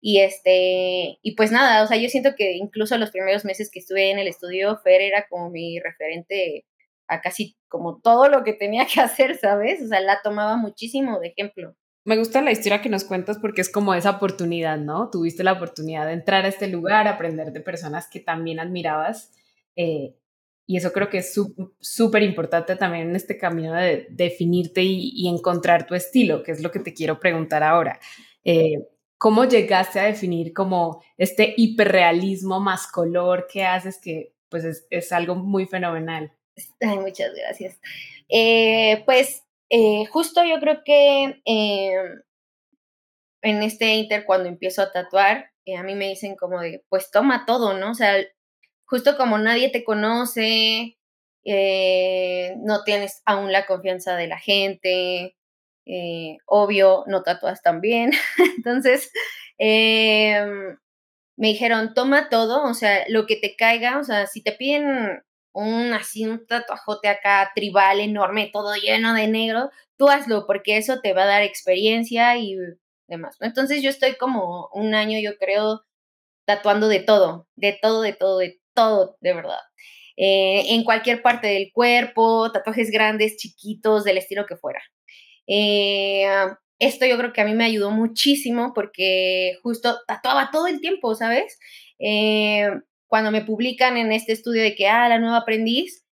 Y 0.00 0.20
este, 0.20 1.18
y 1.22 1.34
pues 1.36 1.50
nada, 1.50 1.82
o 1.82 1.86
sea, 1.86 1.96
yo 1.96 2.08
siento 2.08 2.34
que 2.36 2.52
incluso 2.52 2.96
los 2.98 3.10
primeros 3.10 3.44
meses 3.44 3.70
que 3.70 3.80
estuve 3.80 4.10
en 4.10 4.18
el 4.18 4.28
estudio, 4.28 4.78
Fer 4.84 5.00
era 5.00 5.26
como 5.28 5.50
mi 5.50 5.80
referente 5.80 6.66
a 7.08 7.20
casi 7.20 7.56
como 7.68 8.00
todo 8.00 8.28
lo 8.28 8.44
que 8.44 8.52
tenía 8.52 8.86
que 8.86 9.00
hacer, 9.00 9.36
¿sabes? 9.38 9.82
O 9.82 9.88
sea, 9.88 10.00
la 10.00 10.20
tomaba 10.22 10.56
muchísimo 10.56 11.18
de 11.18 11.28
ejemplo. 11.28 11.76
Me 12.04 12.16
gusta 12.16 12.40
la 12.40 12.52
historia 12.52 12.80
que 12.80 12.88
nos 12.88 13.04
cuentas 13.04 13.38
porque 13.38 13.60
es 13.60 13.70
como 13.70 13.92
esa 13.92 14.10
oportunidad, 14.10 14.78
¿no? 14.78 15.10
Tuviste 15.10 15.44
la 15.44 15.52
oportunidad 15.52 16.06
de 16.06 16.14
entrar 16.14 16.44
a 16.44 16.48
este 16.48 16.68
lugar, 16.68 17.06
aprender 17.06 17.52
de 17.52 17.60
personas 17.60 18.08
que 18.08 18.20
también 18.20 18.60
admirabas. 18.60 19.32
Eh, 19.76 20.14
y 20.66 20.76
eso 20.76 20.92
creo 20.92 21.10
que 21.10 21.18
es 21.18 21.34
súper 21.80 22.22
importante 22.22 22.76
también 22.76 23.10
en 23.10 23.16
este 23.16 23.36
camino 23.36 23.74
de 23.74 24.06
definirte 24.10 24.82
y, 24.82 25.28
encontrar 25.28 25.86
tu 25.86 25.94
estilo, 25.94 26.42
que 26.42 26.52
es 26.52 26.62
lo 26.62 26.70
que 26.70 26.78
te 26.78 26.94
quiero 26.94 27.18
preguntar 27.20 27.62
ahora. 27.62 27.98
Eh, 28.44 28.86
¿Cómo 29.18 29.44
llegaste 29.44 29.98
a 29.98 30.04
definir 30.04 30.52
como 30.52 31.02
este 31.16 31.54
hiperrealismo 31.56 32.60
más 32.60 32.86
color 32.86 33.48
que 33.52 33.64
haces 33.64 34.00
que 34.00 34.32
pues 34.48 34.64
es, 34.64 34.86
es 34.90 35.12
algo 35.12 35.34
muy 35.34 35.66
fenomenal? 35.66 36.32
Ay, 36.80 36.98
muchas 36.98 37.34
gracias. 37.34 37.80
Eh, 38.28 39.02
pues 39.04 39.44
eh, 39.70 40.06
justo 40.06 40.42
yo 40.44 40.60
creo 40.60 40.82
que 40.84 41.40
em, 41.44 42.22
en 43.42 43.62
este 43.62 43.94
inter, 43.94 44.24
cuando 44.24 44.48
empiezo 44.48 44.82
a 44.82 44.92
tatuar, 44.92 45.50
eh, 45.64 45.76
a 45.76 45.82
mí 45.82 45.94
me 45.94 46.08
dicen 46.08 46.36
como 46.36 46.60
de, 46.60 46.84
pues 46.88 47.10
toma 47.10 47.44
todo, 47.46 47.74
¿no? 47.74 47.90
O 47.92 47.94
sea, 47.94 48.14
justo 48.84 49.16
como 49.16 49.38
nadie 49.38 49.70
te 49.70 49.84
conoce, 49.84 50.96
no 51.44 52.84
tienes 52.84 53.22
aún 53.24 53.52
la 53.52 53.66
confianza 53.66 54.16
de 54.16 54.26
la 54.26 54.38
gente, 54.38 55.37
obvio, 56.46 57.04
no 57.06 57.22
tatuas 57.22 57.62
tan 57.62 57.80
bien. 57.80 58.12
Entonces, 58.56 59.10
em, 59.58 60.78
me 61.36 61.48
dijeron, 61.48 61.94
toma 61.94 62.28
todo, 62.28 62.64
o 62.64 62.74
sea, 62.74 63.04
lo 63.08 63.26
que 63.26 63.36
te 63.36 63.56
caiga, 63.56 63.98
o 63.98 64.04
sea, 64.04 64.26
si 64.26 64.42
te 64.42 64.52
piden 64.52 65.22
un 65.52 65.92
así, 65.92 66.26
un 66.26 66.46
tatuajote 66.46 67.08
acá 67.08 67.52
tribal 67.54 68.00
enorme, 68.00 68.50
todo 68.52 68.74
lleno 68.76 69.14
de 69.14 69.28
negro, 69.28 69.70
tú 69.96 70.08
hazlo 70.08 70.46
porque 70.46 70.76
eso 70.76 71.00
te 71.00 71.12
va 71.12 71.24
a 71.24 71.26
dar 71.26 71.42
experiencia 71.42 72.36
y 72.38 72.56
demás. 73.08 73.36
Entonces 73.40 73.82
yo 73.82 73.90
estoy 73.90 74.16
como 74.16 74.68
un 74.72 74.94
año, 74.94 75.18
yo 75.20 75.36
creo, 75.38 75.82
tatuando 76.46 76.88
de 76.88 77.00
todo, 77.00 77.48
de 77.56 77.78
todo, 77.80 78.02
de 78.02 78.12
todo, 78.14 78.38
de 78.38 78.60
todo, 78.74 79.16
de 79.20 79.34
verdad. 79.34 79.60
Eh, 80.16 80.74
en 80.74 80.84
cualquier 80.84 81.22
parte 81.22 81.48
del 81.48 81.70
cuerpo, 81.72 82.50
tatuajes 82.52 82.90
grandes, 82.90 83.36
chiquitos, 83.36 84.04
del 84.04 84.18
estilo 84.18 84.46
que 84.46 84.56
fuera. 84.56 84.80
Eh, 85.48 86.26
esto 86.78 87.06
yo 87.06 87.18
creo 87.18 87.32
que 87.32 87.40
a 87.40 87.44
mí 87.44 87.54
me 87.54 87.64
ayudó 87.64 87.90
muchísimo 87.90 88.72
porque 88.74 89.58
justo 89.62 89.98
tatuaba 90.06 90.50
todo 90.52 90.68
el 90.68 90.80
tiempo, 90.80 91.14
¿sabes? 91.16 91.58
Eh, 91.98 92.70
cuando 93.08 93.30
me 93.32 93.42
publican 93.42 93.96
en 93.96 94.12
este 94.12 94.32
estudio 94.32 94.62
de 94.62 94.74
que, 94.76 94.88
ah, 94.88 95.08
la 95.08 95.18
nueva 95.18 95.38
aprendiz, 95.38 96.04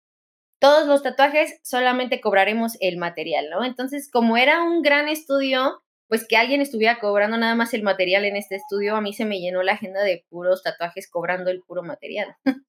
todos 0.61 0.87
los 0.89 1.03
tatuajes 1.03 1.61
solamente 1.63 2.21
cobraremos 2.21 2.77
el 2.81 2.97
material, 2.97 3.49
¿no? 3.51 3.65
Entonces, 3.65 4.11
como 4.11 4.37
era 4.37 4.63
un 4.63 4.83
gran 4.83 5.09
estudio, 5.09 5.83
pues 6.09 6.27
que 6.27 6.37
alguien 6.37 6.61
estuviera 6.61 6.99
cobrando 6.99 7.37
nada 7.37 7.55
más 7.55 7.75
el 7.75 7.83
material 7.83 8.25
en 8.25 8.37
este 8.37 8.57
estudio, 8.57 8.97
a 8.97 9.01
mí 9.01 9.13
se 9.13 9.25
me 9.25 9.41
llenó 9.41 9.63
la 9.63 9.73
agenda 9.73 10.03
de 10.03 10.25
puros 10.29 10.63
tatuajes 10.63 11.11
cobrando 11.11 11.51
el 11.51 11.63
puro 11.63 11.83
material, 11.83 12.35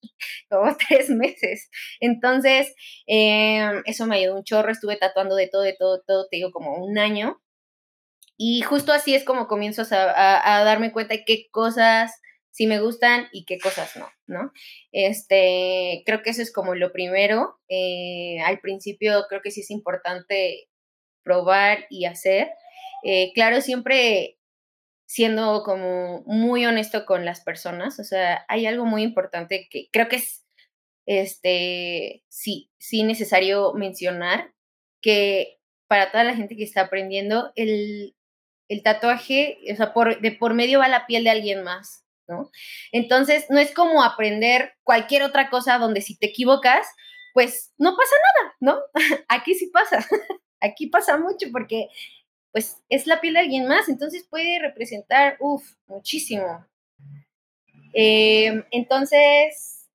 como 0.50 0.76
tres 0.90 1.10
meses. 1.10 1.70
Entonces, 2.00 2.74
em, 3.06 3.84
eso 3.86 4.06
me 4.06 4.18
ayudó 4.18 4.36
un 4.36 4.44
chorro, 4.44 4.72
estuve 4.72 4.98
tatuando 4.98 5.36
de 5.36 5.48
todo, 5.48 5.62
de 5.62 5.76
todo, 5.78 6.02
todo, 6.06 6.28
te 6.30 6.38
digo, 6.38 6.52
como 6.52 6.76
un 6.84 6.98
año. 6.98 7.42
Y 8.38 8.62
justo 8.62 8.94
así 8.94 9.16
es 9.16 9.24
como 9.24 9.48
comienzo 9.48 9.84
a, 9.92 10.60
a 10.60 10.64
darme 10.64 10.92
cuenta 10.92 11.16
de 11.16 11.26
qué 11.26 11.48
cosas 11.52 12.12
si 12.58 12.66
me 12.66 12.80
gustan 12.80 13.28
y 13.32 13.46
qué 13.46 13.60
cosas 13.60 13.96
no, 13.98 14.10
¿no? 14.26 14.52
Este, 14.92 16.02
creo 16.08 16.24
que 16.24 16.32
eso 16.32 16.42
es 16.42 16.52
como 16.52 16.74
lo 16.74 16.92
primero. 16.92 17.60
Eh, 17.70 18.40
al 18.44 18.60
principio 18.62 19.26
creo 19.30 19.42
que 19.44 19.52
sí 19.52 19.62
es 19.62 19.70
importante 19.70 20.68
probar 21.22 21.86
y 21.92 22.06
hacer. 22.06 22.50
Eh, 23.04 23.32
claro, 23.34 23.62
siempre 23.62 24.38
siendo 25.06 25.64
como 25.64 26.24
muy 26.26 26.66
honesto 26.66 27.06
con 27.06 27.26
las 27.26 27.42
personas, 27.42 28.00
o 28.00 28.04
sea, 28.04 28.46
hay 28.50 28.66
algo 28.66 28.86
muy 28.86 29.04
importante 29.04 29.68
que 29.70 29.90
creo 29.92 30.10
que 30.10 30.18
es, 30.18 30.46
este, 31.06 32.24
sí, 32.28 32.70
sí 32.78 33.04
necesario 33.04 33.74
mencionar, 33.74 34.54
que 35.02 35.60
para 35.88 36.12
toda 36.12 36.26
la 36.26 36.36
gente 36.36 36.58
que 36.58 36.64
está 36.64 36.82
aprendiendo, 36.82 37.54
el, 37.56 38.16
el 38.68 38.84
tatuaje, 38.84 39.60
o 39.72 39.76
sea, 39.76 39.94
por, 39.94 40.20
de 40.20 40.32
por 40.34 40.54
medio 40.54 40.80
va 40.80 40.90
la 40.90 41.08
piel 41.08 41.24
de 41.24 41.30
alguien 41.30 41.64
más. 41.64 42.04
¿no? 42.28 42.52
Entonces, 42.92 43.46
no 43.50 43.60
es 43.60 43.74
como 43.74 44.04
aprender 44.04 44.74
cualquier 44.84 45.24
otra 45.24 45.50
cosa 45.50 45.78
donde 45.78 46.02
si 46.02 46.18
te 46.18 46.28
equivocas, 46.28 46.86
pues 47.34 47.74
no 47.78 47.96
pasa 47.96 48.16
nada, 48.42 48.56
¿no? 48.60 48.80
Aquí 49.30 49.56
sí 49.56 49.68
pasa, 49.68 50.06
aquí 50.62 50.88
pasa 50.88 51.18
mucho 51.18 51.48
porque 51.52 51.88
pues 52.52 52.84
es 52.90 53.08
la 53.08 53.22
piel 53.22 53.34
de 53.34 53.42
alguien 53.42 53.68
más, 53.68 53.90
entonces 53.90 54.26
puede 54.30 54.60
representar, 54.60 55.38
uff, 55.40 55.76
muchísimo. 55.88 56.66
Em, 57.94 58.64
entonces, 58.72 59.90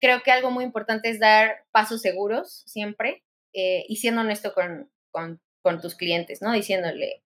creo 0.00 0.22
que 0.22 0.30
algo 0.30 0.50
muy 0.50 0.64
importante 0.64 1.10
es 1.10 1.18
dar 1.20 1.64
pasos 1.72 2.00
seguros 2.00 2.62
siempre 2.66 3.22
eh, 3.52 3.84
y 3.88 3.96
siendo 3.96 4.20
honesto 4.22 4.54
con, 4.54 4.90
con, 5.10 5.40
con 5.62 5.80
tus 5.80 5.94
clientes, 5.94 6.42
¿no? 6.42 6.52
Diciéndole, 6.52 7.22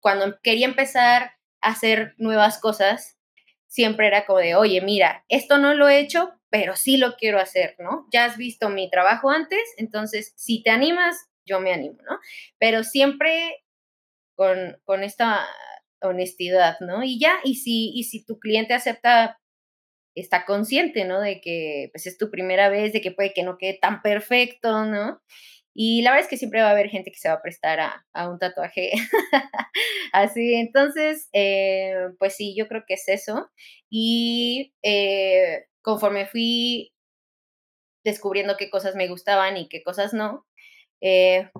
cuando 0.00 0.38
quería 0.42 0.66
empezar 0.66 1.32
a 1.60 1.70
hacer 1.70 2.14
nuevas 2.18 2.58
cosas, 2.58 3.18
siempre 3.66 4.06
era 4.06 4.26
como 4.26 4.40
de, 4.40 4.54
oye, 4.54 4.82
mira, 4.82 5.24
esto 5.28 5.58
no 5.58 5.72
lo 5.74 5.88
he 5.88 5.98
hecho, 5.98 6.32
pero 6.50 6.76
sí 6.76 6.98
lo 6.98 7.16
quiero 7.16 7.38
hacer, 7.38 7.76
¿no? 7.78 8.06
Ya 8.12 8.26
has 8.26 8.36
visto 8.36 8.68
mi 8.68 8.90
trabajo 8.90 9.30
antes, 9.30 9.62
entonces 9.78 10.34
si 10.36 10.62
te 10.62 10.70
animas, 10.70 11.16
yo 11.46 11.60
me 11.60 11.72
animo, 11.72 11.98
¿no? 12.02 12.18
Pero 12.58 12.84
siempre 12.84 13.61
con, 14.84 15.02
esta 15.04 15.46
honestidad, 16.00 16.76
¿no? 16.80 17.04
Y 17.04 17.20
ya, 17.20 17.38
y 17.44 17.56
si, 17.56 17.92
y 17.94 18.04
si 18.04 18.24
tu 18.24 18.38
cliente 18.38 18.74
acepta 18.74 19.38
está 20.14 20.44
consciente, 20.44 21.04
¿no? 21.04 21.20
De 21.20 21.40
que 21.40 21.90
pues 21.92 22.06
es 22.06 22.18
tu 22.18 22.30
primera 22.30 22.68
vez, 22.68 22.92
de 22.92 23.00
que 23.00 23.12
puede 23.12 23.32
que 23.32 23.44
no 23.44 23.56
quede 23.58 23.78
tan 23.80 24.02
perfecto, 24.02 24.84
¿no? 24.84 25.22
Y 25.74 26.02
la 26.02 26.10
verdad 26.10 26.24
es 26.24 26.30
que 26.30 26.36
siempre 26.36 26.60
va 26.60 26.68
a 26.68 26.72
haber 26.72 26.90
gente 26.90 27.10
que 27.10 27.18
se 27.18 27.28
va 27.28 27.36
a 27.36 27.42
prestar 27.42 27.80
a, 27.80 28.28
un 28.28 28.38
tatuaje 28.38 28.90
así. 30.12 30.54
Entonces, 30.54 31.28
eh, 31.32 31.94
pues 32.18 32.36
sí, 32.36 32.54
yo 32.56 32.68
creo 32.68 32.84
que 32.86 32.94
es 32.94 33.08
eso. 33.08 33.50
Y 33.90 34.74
eh, 34.82 35.66
conforme 35.82 36.26
fui 36.26 36.92
descubriendo 38.04 38.56
qué 38.58 38.70
cosas 38.70 38.96
me 38.96 39.08
gustaban 39.08 39.56
y 39.56 39.68
qué 39.68 39.82
cosas 39.82 40.12
no, 40.12 40.46
eh, 41.00 41.50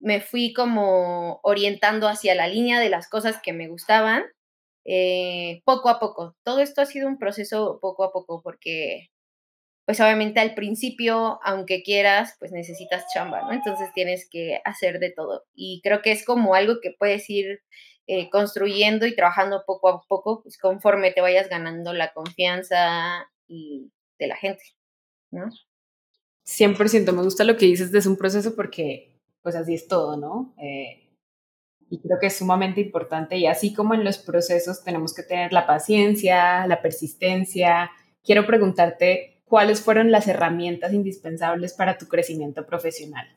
me 0.00 0.20
fui 0.20 0.52
como 0.52 1.40
orientando 1.42 2.08
hacia 2.08 2.34
la 2.34 2.48
línea 2.48 2.80
de 2.80 2.90
las 2.90 3.08
cosas 3.08 3.40
que 3.42 3.52
me 3.52 3.68
gustaban 3.68 4.24
poco 5.64 5.88
a 5.88 5.98
poco. 5.98 6.36
Todo 6.44 6.60
esto 6.60 6.80
ha 6.80 6.86
sido 6.86 7.08
un 7.08 7.18
proceso 7.18 7.78
poco 7.80 8.04
a 8.04 8.12
poco 8.12 8.40
porque 8.42 9.08
pues 9.86 10.00
obviamente 10.00 10.40
al 10.40 10.54
principio, 10.54 11.38
aunque 11.44 11.84
quieras, 11.84 12.34
pues 12.40 12.50
necesitas 12.50 13.04
chamba, 13.14 13.42
¿no? 13.42 13.52
Entonces 13.52 13.88
tienes 13.94 14.28
que 14.28 14.60
hacer 14.64 14.98
de 14.98 15.10
todo. 15.12 15.44
Y 15.54 15.80
creo 15.82 16.02
que 16.02 16.10
es 16.10 16.24
como 16.24 16.56
algo 16.56 16.80
que 16.82 16.92
puedes 16.98 17.30
ir 17.30 17.60
eh, 18.08 18.28
construyendo 18.30 19.06
y 19.06 19.14
trabajando 19.14 19.62
poco 19.64 19.88
a 19.88 20.02
poco, 20.08 20.42
pues 20.42 20.58
conforme 20.58 21.12
te 21.12 21.20
vayas 21.20 21.48
ganando 21.48 21.92
la 21.92 22.12
confianza 22.12 23.28
y 23.46 23.92
de 24.18 24.26
la 24.26 24.36
gente, 24.36 24.64
¿no? 25.30 25.50
100%, 26.46 27.12
me 27.12 27.22
gusta 27.22 27.44
lo 27.44 27.56
que 27.56 27.66
dices 27.66 27.94
es 27.94 28.06
un 28.06 28.16
proceso 28.16 28.56
porque 28.56 29.15
pues 29.46 29.54
así 29.54 29.74
es 29.74 29.86
todo, 29.86 30.16
¿no? 30.16 30.56
Eh, 30.60 31.08
y 31.88 32.00
creo 32.00 32.18
que 32.20 32.26
es 32.26 32.36
sumamente 32.36 32.80
importante 32.80 33.36
y 33.36 33.46
así 33.46 33.72
como 33.72 33.94
en 33.94 34.02
los 34.02 34.18
procesos 34.18 34.82
tenemos 34.82 35.14
que 35.14 35.22
tener 35.22 35.52
la 35.52 35.68
paciencia, 35.68 36.66
la 36.66 36.82
persistencia. 36.82 37.92
Quiero 38.24 38.44
preguntarte 38.44 39.40
cuáles 39.44 39.80
fueron 39.82 40.10
las 40.10 40.26
herramientas 40.26 40.92
indispensables 40.92 41.74
para 41.74 41.96
tu 41.96 42.08
crecimiento 42.08 42.66
profesional. 42.66 43.28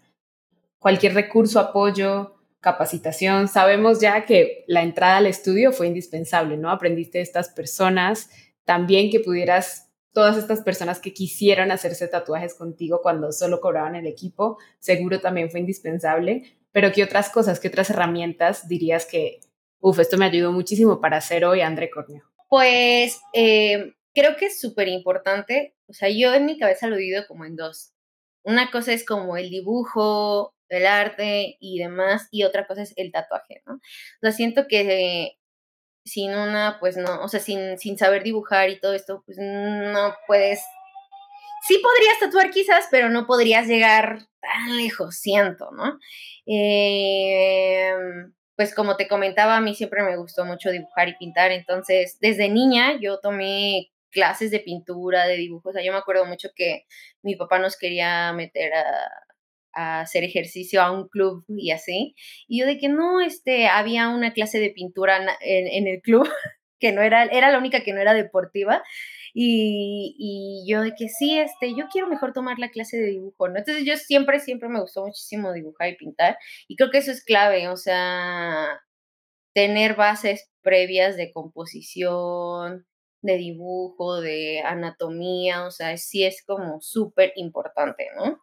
Cualquier 0.79 1.13
recurso, 1.13 1.59
apoyo, 1.59 2.39
capacitación. 2.59 3.47
Sabemos 3.47 4.01
ya 4.01 4.25
que 4.25 4.63
la 4.65 4.81
entrada 4.81 5.17
al 5.17 5.27
estudio 5.27 5.71
fue 5.71 5.85
indispensable, 5.85 6.57
¿no? 6.57 6.71
Aprendiste 6.71 7.19
de 7.19 7.23
estas 7.23 7.49
personas, 7.49 8.31
también 8.65 9.11
que 9.11 9.19
pudieras, 9.19 9.88
todas 10.13 10.37
estas 10.37 10.61
personas 10.61 10.99
que 10.99 11.13
quisieron 11.13 11.71
hacerse 11.71 12.07
tatuajes 12.07 12.55
contigo 12.55 13.01
cuando 13.01 13.31
solo 13.31 13.61
cobraban 13.61 13.95
el 13.95 14.07
equipo, 14.07 14.57
seguro 14.79 15.19
también 15.19 15.51
fue 15.51 15.59
indispensable. 15.59 16.57
Pero 16.71 16.91
¿qué 16.91 17.03
otras 17.03 17.29
cosas, 17.29 17.59
qué 17.59 17.67
otras 17.67 17.89
herramientas 17.89 18.67
dirías 18.67 19.05
que, 19.05 19.39
uff, 19.79 19.99
esto 19.99 20.17
me 20.17 20.25
ayudó 20.25 20.51
muchísimo 20.51 21.01
para 21.01 21.17
hacer 21.17 21.45
hoy 21.45 21.61
André 21.61 21.89
Corneo? 21.89 22.23
Pues 22.47 23.21
eh, 23.33 23.93
creo 24.13 24.35
que 24.35 24.47
es 24.47 24.59
súper 24.59 24.87
importante, 24.87 25.75
o 25.87 25.93
sea, 25.93 26.09
yo 26.09 26.33
en 26.33 26.45
mi 26.45 26.57
cabeza 26.57 26.87
lo 26.87 26.95
divido 26.95 27.23
como 27.27 27.45
en 27.45 27.55
dos. 27.55 27.93
Una 28.43 28.71
cosa 28.71 28.93
es 28.93 29.05
como 29.05 29.37
el 29.37 29.49
dibujo, 29.49 30.53
el 30.69 30.85
arte 30.85 31.57
y 31.59 31.79
demás, 31.79 32.27
y 32.31 32.43
otra 32.43 32.67
cosa 32.67 32.83
es 32.83 32.93
el 32.95 33.11
tatuaje, 33.11 33.63
¿no? 33.65 33.79
Siento 34.31 34.67
que 34.67 35.38
sin 36.09 36.31
una, 36.31 36.77
pues 36.79 36.97
no, 36.97 37.21
o 37.23 37.27
sea, 37.27 37.39
sin, 37.39 37.77
sin 37.77 37.97
saber 37.97 38.23
dibujar 38.23 38.69
y 38.69 38.79
todo 38.79 38.93
esto, 38.93 39.23
pues 39.25 39.37
no 39.39 40.15
puedes... 40.27 40.61
Sí 41.67 41.81
podrías 41.83 42.19
tatuar 42.19 42.51
quizás, 42.51 42.87
pero 42.89 43.09
no 43.09 43.27
podrías 43.27 43.67
llegar 43.67 44.19
tan 44.39 44.77
lejos, 44.77 45.17
siento, 45.17 45.71
¿no? 45.71 45.99
Eh, 46.45 47.93
pues 48.55 48.73
como 48.73 48.95
te 48.95 49.07
comentaba, 49.07 49.57
a 49.57 49.61
mí 49.61 49.75
siempre 49.75 50.03
me 50.03 50.17
gustó 50.17 50.45
mucho 50.45 50.71
dibujar 50.71 51.09
y 51.09 51.17
pintar, 51.17 51.51
entonces 51.51 52.17
desde 52.21 52.49
niña 52.49 52.97
yo 52.99 53.19
tomé 53.19 53.91
clases 54.11 54.51
de 54.51 54.59
pintura, 54.59 55.27
de 55.27 55.37
dibujos. 55.37 55.71
O 55.71 55.73
sea, 55.73 55.83
yo 55.83 55.91
me 55.91 55.99
acuerdo 55.99 56.25
mucho 56.25 56.49
que 56.55 56.85
mi 57.21 57.35
papá 57.35 57.59
nos 57.59 57.77
quería 57.77 58.33
meter 58.33 58.73
a, 58.73 58.85
hacer 59.73 60.23
ejercicio 60.23 60.81
a 60.81 60.91
un 60.91 61.07
club 61.09 61.45
y 61.47 61.71
así. 61.71 62.15
Y 62.47 62.59
yo 62.59 62.65
de 62.65 62.77
que 62.77 62.89
no, 62.89 63.21
este, 63.21 63.67
había 63.67 64.09
una 64.09 64.33
clase 64.33 64.59
de 64.59 64.71
pintura 64.71 65.17
en, 65.41 65.67
en 65.67 65.87
el 65.87 66.01
club 66.01 66.27
que 66.79 66.91
no 66.91 67.01
era, 67.01 67.25
era 67.25 67.51
la 67.51 67.57
única 67.57 67.81
que 67.81 67.93
no 67.93 68.01
era 68.01 68.13
deportiva. 68.13 68.83
Y, 69.33 70.15
y, 70.17 70.71
yo 70.71 70.81
de 70.81 70.93
que 70.97 71.07
sí, 71.07 71.37
este, 71.39 71.75
yo 71.75 71.85
quiero 71.91 72.07
mejor 72.07 72.33
tomar 72.33 72.57
la 72.59 72.69
clase 72.69 72.97
de 72.97 73.07
dibujo, 73.07 73.47
¿no? 73.47 73.59
Entonces 73.59 73.85
yo 73.85 73.95
siempre, 73.97 74.39
siempre 74.39 74.69
me 74.69 74.81
gustó 74.81 75.05
muchísimo 75.05 75.53
dibujar 75.53 75.89
y 75.89 75.97
pintar. 75.97 76.37
Y 76.67 76.75
creo 76.75 76.89
que 76.89 76.97
eso 76.99 77.11
es 77.11 77.23
clave, 77.23 77.67
o 77.69 77.77
sea, 77.77 78.81
tener 79.53 79.95
bases 79.95 80.49
previas 80.61 81.15
de 81.17 81.31
composición, 81.31 82.85
de 83.21 83.37
dibujo, 83.37 84.21
de 84.21 84.61
anatomía, 84.61 85.65
o 85.65 85.71
sea, 85.71 85.95
sí 85.97 86.23
es 86.23 86.43
como 86.45 86.81
súper 86.81 87.33
importante, 87.35 88.07
¿no? 88.15 88.41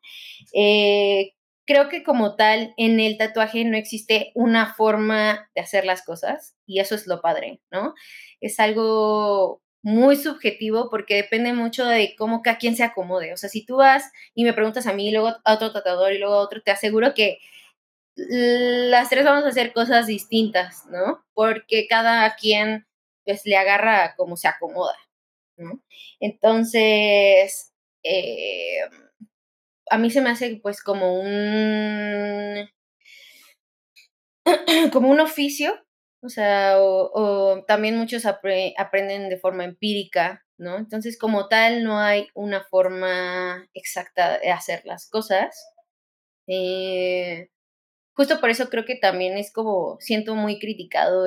Eh, 0.52 1.32
creo 1.66 1.88
que 1.88 2.02
como 2.02 2.36
tal, 2.36 2.74
en 2.76 3.00
el 3.00 3.18
tatuaje 3.18 3.64
no 3.64 3.76
existe 3.76 4.32
una 4.34 4.74
forma 4.74 5.50
de 5.54 5.60
hacer 5.62 5.84
las 5.84 6.02
cosas 6.04 6.56
y 6.66 6.80
eso 6.80 6.94
es 6.94 7.06
lo 7.06 7.20
padre, 7.20 7.60
¿no? 7.70 7.94
Es 8.40 8.60
algo 8.60 9.62
muy 9.82 10.16
subjetivo 10.16 10.88
porque 10.90 11.14
depende 11.14 11.52
mucho 11.52 11.86
de 11.86 12.14
cómo 12.16 12.42
cada 12.42 12.58
quien 12.58 12.76
se 12.76 12.82
acomode. 12.82 13.32
O 13.32 13.36
sea, 13.36 13.48
si 13.48 13.64
tú 13.64 13.76
vas 13.76 14.10
y 14.34 14.44
me 14.44 14.52
preguntas 14.52 14.86
a 14.86 14.92
mí, 14.92 15.10
luego 15.12 15.28
a 15.44 15.54
otro 15.54 15.72
tatuador 15.72 16.12
y 16.12 16.18
luego 16.18 16.34
a 16.34 16.40
otro, 16.40 16.62
te 16.62 16.72
aseguro 16.72 17.14
que 17.14 17.38
las 18.16 19.10
tres 19.10 19.24
vamos 19.24 19.44
a 19.44 19.48
hacer 19.48 19.72
cosas 19.72 20.06
distintas, 20.06 20.86
¿no? 20.86 21.24
Porque 21.34 21.86
cada 21.86 22.34
quien 22.36 22.85
pues 23.26 23.44
le 23.44 23.56
agarra 23.56 24.14
como 24.16 24.36
se 24.36 24.48
acomoda. 24.48 24.96
¿no? 25.56 25.82
Entonces, 26.20 27.72
eh, 28.02 28.80
a 29.90 29.98
mí 29.98 30.10
se 30.10 30.20
me 30.20 30.30
hace 30.30 30.60
pues 30.62 30.82
como 30.82 31.20
un 31.20 32.68
como 34.92 35.10
un 35.10 35.20
oficio, 35.20 35.74
o 36.22 36.28
sea, 36.28 36.76
o, 36.80 37.64
también 37.66 37.96
muchos 37.96 38.24
aprenden 38.26 39.28
de 39.28 39.38
forma 39.38 39.64
empírica, 39.64 40.44
¿no? 40.58 40.76
Entonces, 40.78 41.18
como 41.18 41.48
tal, 41.48 41.84
no 41.84 41.98
hay 41.98 42.28
una 42.34 42.64
forma 42.64 43.68
exacta 43.74 44.38
de 44.38 44.50
hacer 44.50 44.82
las 44.84 45.08
cosas. 45.08 45.68
Eh, 46.48 47.50
justo 48.14 48.40
por 48.40 48.50
eso 48.50 48.68
creo 48.70 48.84
que 48.84 48.96
también 48.96 49.38
es 49.38 49.52
como, 49.52 49.98
siento 50.00 50.34
muy 50.36 50.58
criticado 50.58 51.26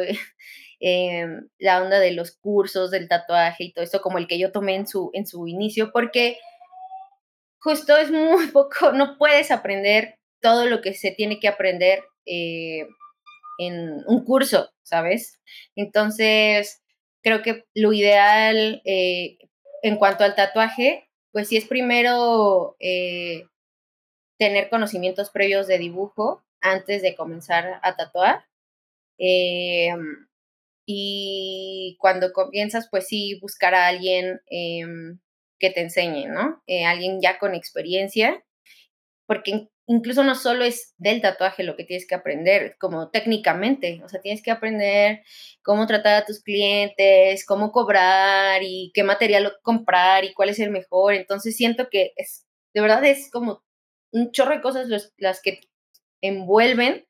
Em, 0.81 1.49
la 1.57 1.81
onda 1.81 1.99
de 1.99 2.13
los 2.13 2.31
cursos 2.37 2.89
del 2.89 3.09
tatuaje 3.09 3.65
y 3.65 3.73
todo 3.73 3.83
esto, 3.83 4.01
como 4.01 4.17
el 4.17 4.27
que 4.27 4.39
yo 4.39 4.51
tomé 4.53 4.75
en 4.75 4.87
su, 4.87 5.09
en 5.13 5.27
su 5.27 5.45
inicio, 5.47 5.91
porque 5.91 6.37
justo 7.59 7.97
es 7.97 8.11
muy 8.11 8.47
poco, 8.53 8.93
no 8.93 9.17
puedes 9.17 9.51
aprender 9.51 10.15
todo 10.41 10.65
lo 10.67 10.81
que 10.81 10.93
se 10.93 11.11
tiene 11.11 11.39
que 11.39 11.49
aprender 11.49 12.03
eh, 12.25 12.87
en 13.57 14.03
un 14.07 14.23
curso, 14.23 14.71
¿sabes? 14.83 15.41
Entonces, 15.75 16.81
creo 17.21 17.41
que 17.41 17.65
lo 17.75 17.91
ideal 17.91 18.81
eh, 18.85 19.37
en 19.83 19.97
cuanto 19.97 20.23
al 20.23 20.35
tatuaje, 20.35 21.09
pues 21.33 21.49
sí 21.49 21.57
es 21.57 21.65
primero 21.65 22.77
eh, 22.79 23.43
tener 24.39 24.69
conocimientos 24.69 25.29
previos 25.29 25.67
de 25.67 25.77
dibujo 25.77 26.41
antes 26.61 27.01
de 27.01 27.15
comenzar 27.15 27.79
a 27.83 27.95
tatuar. 27.97 28.45
Y 30.91 31.97
cuando 31.99 32.33
comienzas, 32.33 32.87
pues 32.89 33.07
sí, 33.07 33.37
buscar 33.41 33.75
a 33.75 33.85
alguien 33.85 34.41
em, 34.47 35.19
que 35.59 35.69
te 35.69 35.81
enseñe, 35.81 36.25
¿no? 36.27 36.63
Eh, 36.65 36.83
alguien 36.83 37.21
ya 37.21 37.37
con 37.37 37.53
experiencia, 37.53 38.43
porque 39.27 39.69
incluso 39.87 40.23
no 40.23 40.33
solo 40.33 40.63
es 40.65 40.95
del 40.97 41.21
tatuaje 41.21 41.61
lo 41.63 41.75
que 41.75 41.83
tienes 41.83 42.07
que 42.07 42.15
aprender, 42.15 42.75
como 42.79 43.11
técnicamente, 43.11 44.01
o 44.03 44.09
sea, 44.09 44.19
tienes 44.21 44.41
que 44.41 44.49
aprender 44.49 45.21
cómo 45.63 45.85
tratar 45.85 46.15
a 46.23 46.25
tus 46.25 46.41
clientes, 46.41 47.45
cómo 47.45 47.71
cobrar 47.71 48.63
y 48.63 48.91
qué 48.95 49.03
material 49.03 49.57
comprar 49.61 50.25
y 50.25 50.33
cuál 50.33 50.49
es 50.49 50.59
el 50.59 50.71
mejor. 50.71 51.13
Entonces 51.13 51.55
siento 51.55 51.89
que 51.91 52.13
es, 52.15 52.47
de 52.73 52.81
verdad 52.81 53.05
es 53.05 53.29
como 53.31 53.63
un 54.11 54.31
chorro 54.31 54.55
de 54.55 54.61
cosas 54.61 54.87
las 55.17 55.41
que 55.43 55.61
envuelven 56.21 57.05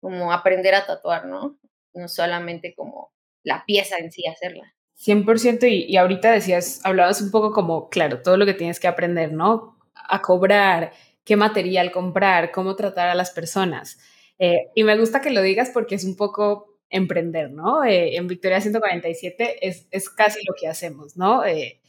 como 0.00 0.32
aprender 0.32 0.74
a 0.74 0.86
tatuar, 0.86 1.26
¿no? 1.26 1.58
No 1.94 2.08
solamente 2.08 2.74
como 2.74 3.12
la 3.42 3.64
pieza 3.66 3.96
en 3.98 4.10
sí 4.10 4.26
hacerla. 4.26 4.74
100% 4.98 5.68
y, 5.68 5.84
y 5.84 5.96
ahorita 5.96 6.30
decías, 6.30 6.80
hablabas 6.84 7.20
un 7.20 7.30
poco 7.30 7.52
como, 7.52 7.88
claro, 7.88 8.22
todo 8.22 8.36
lo 8.36 8.46
que 8.46 8.54
tienes 8.54 8.80
que 8.80 8.88
aprender, 8.88 9.32
¿no? 9.32 9.78
A 9.94 10.22
cobrar, 10.22 10.92
qué 11.24 11.36
material 11.36 11.90
comprar, 11.90 12.52
cómo 12.52 12.76
tratar 12.76 13.08
a 13.08 13.14
las 13.14 13.30
personas. 13.30 13.98
Eh, 14.38 14.70
y 14.74 14.84
me 14.84 14.98
gusta 14.98 15.20
que 15.20 15.30
lo 15.30 15.42
digas 15.42 15.70
porque 15.72 15.94
es 15.94 16.04
un 16.04 16.16
poco 16.16 16.78
emprender, 16.90 17.50
¿no? 17.50 17.84
Eh, 17.84 18.16
en 18.16 18.26
Victoria 18.26 18.60
147 18.60 19.66
es, 19.66 19.88
es, 19.90 20.10
casi 20.10 20.44
lo 20.46 20.54
que 20.58 20.68
hacemos, 20.68 21.16
¿no? 21.16 21.44
Eh, 21.44 21.80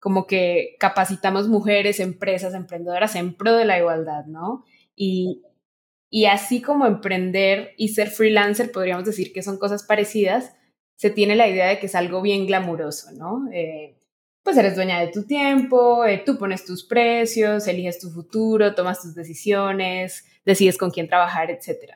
como 0.00 0.26
que 0.26 0.76
capacitamos 0.78 1.48
mujeres, 1.48 2.00
empresas, 2.00 2.54
emprendedoras 2.54 3.14
en 3.16 3.34
pro 3.34 3.56
de 3.56 3.64
la 3.64 3.78
igualdad, 3.78 4.26
¿no? 4.26 4.64
Y, 4.94 5.42
y 6.14 6.26
así 6.26 6.62
como 6.62 6.86
emprender 6.86 7.74
y 7.76 7.88
ser 7.88 8.08
freelancer, 8.08 8.70
podríamos 8.70 9.04
decir 9.04 9.32
que 9.32 9.42
son 9.42 9.58
cosas 9.58 9.82
parecidas, 9.82 10.54
se 10.94 11.10
tiene 11.10 11.34
la 11.34 11.48
idea 11.48 11.66
de 11.66 11.80
que 11.80 11.86
es 11.86 11.96
algo 11.96 12.22
bien 12.22 12.46
glamuroso, 12.46 13.10
¿no? 13.10 13.48
Eh, 13.52 13.98
pues 14.44 14.56
eres 14.56 14.76
dueña 14.76 15.00
de 15.00 15.08
tu 15.08 15.24
tiempo, 15.26 16.04
eh, 16.04 16.22
tú 16.24 16.38
pones 16.38 16.64
tus 16.64 16.84
precios, 16.84 17.66
eliges 17.66 17.98
tu 17.98 18.10
futuro, 18.10 18.76
tomas 18.76 19.02
tus 19.02 19.16
decisiones, 19.16 20.24
decides 20.44 20.78
con 20.78 20.92
quién 20.92 21.08
trabajar, 21.08 21.50
etc. 21.50 21.94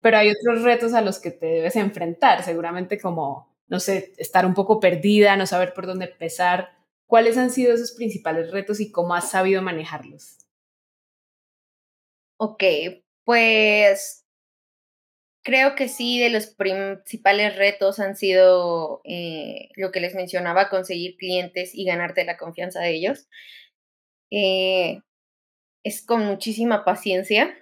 Pero 0.00 0.16
hay 0.16 0.30
otros 0.30 0.62
retos 0.62 0.94
a 0.94 1.02
los 1.02 1.18
que 1.18 1.30
te 1.30 1.44
debes 1.44 1.76
enfrentar, 1.76 2.42
seguramente 2.44 2.98
como, 2.98 3.54
no 3.68 3.80
sé, 3.80 4.14
estar 4.16 4.46
un 4.46 4.54
poco 4.54 4.80
perdida, 4.80 5.36
no 5.36 5.46
saber 5.46 5.74
por 5.74 5.86
dónde 5.86 6.06
empezar. 6.06 6.70
¿Cuáles 7.06 7.36
han 7.36 7.50
sido 7.50 7.74
esos 7.74 7.92
principales 7.92 8.50
retos 8.50 8.80
y 8.80 8.90
cómo 8.90 9.14
has 9.14 9.30
sabido 9.30 9.60
manejarlos? 9.60 10.38
Ok, 12.38 12.62
pues 13.24 14.22
creo 15.42 15.74
que 15.74 15.88
sí, 15.88 16.20
de 16.20 16.30
los 16.30 16.46
principales 16.46 17.56
retos 17.56 17.98
han 17.98 18.16
sido 18.16 19.00
eh, 19.04 19.68
lo 19.76 19.90
que 19.92 20.00
les 20.00 20.14
mencionaba, 20.14 20.68
conseguir 20.70 21.16
clientes 21.16 21.74
y 21.74 21.84
ganarte 21.84 22.24
la 22.24 22.36
confianza 22.36 22.80
de 22.80 22.90
ellos. 22.90 23.28
Eh, 24.30 25.00
es 25.84 26.04
con 26.04 26.24
muchísima 26.24 26.84
paciencia, 26.84 27.56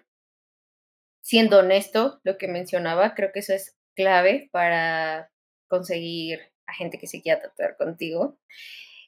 siendo 1.22 1.58
honesto, 1.60 2.20
lo 2.22 2.38
que 2.38 2.48
mencionaba, 2.48 3.14
creo 3.14 3.32
que 3.32 3.40
eso 3.40 3.54
es 3.54 3.76
clave 3.94 4.48
para 4.52 5.30
conseguir 5.68 6.40
a 6.66 6.74
gente 6.74 6.98
que 6.98 7.06
se 7.06 7.22
quiera 7.22 7.40
tratar 7.40 7.76
contigo. 7.76 8.38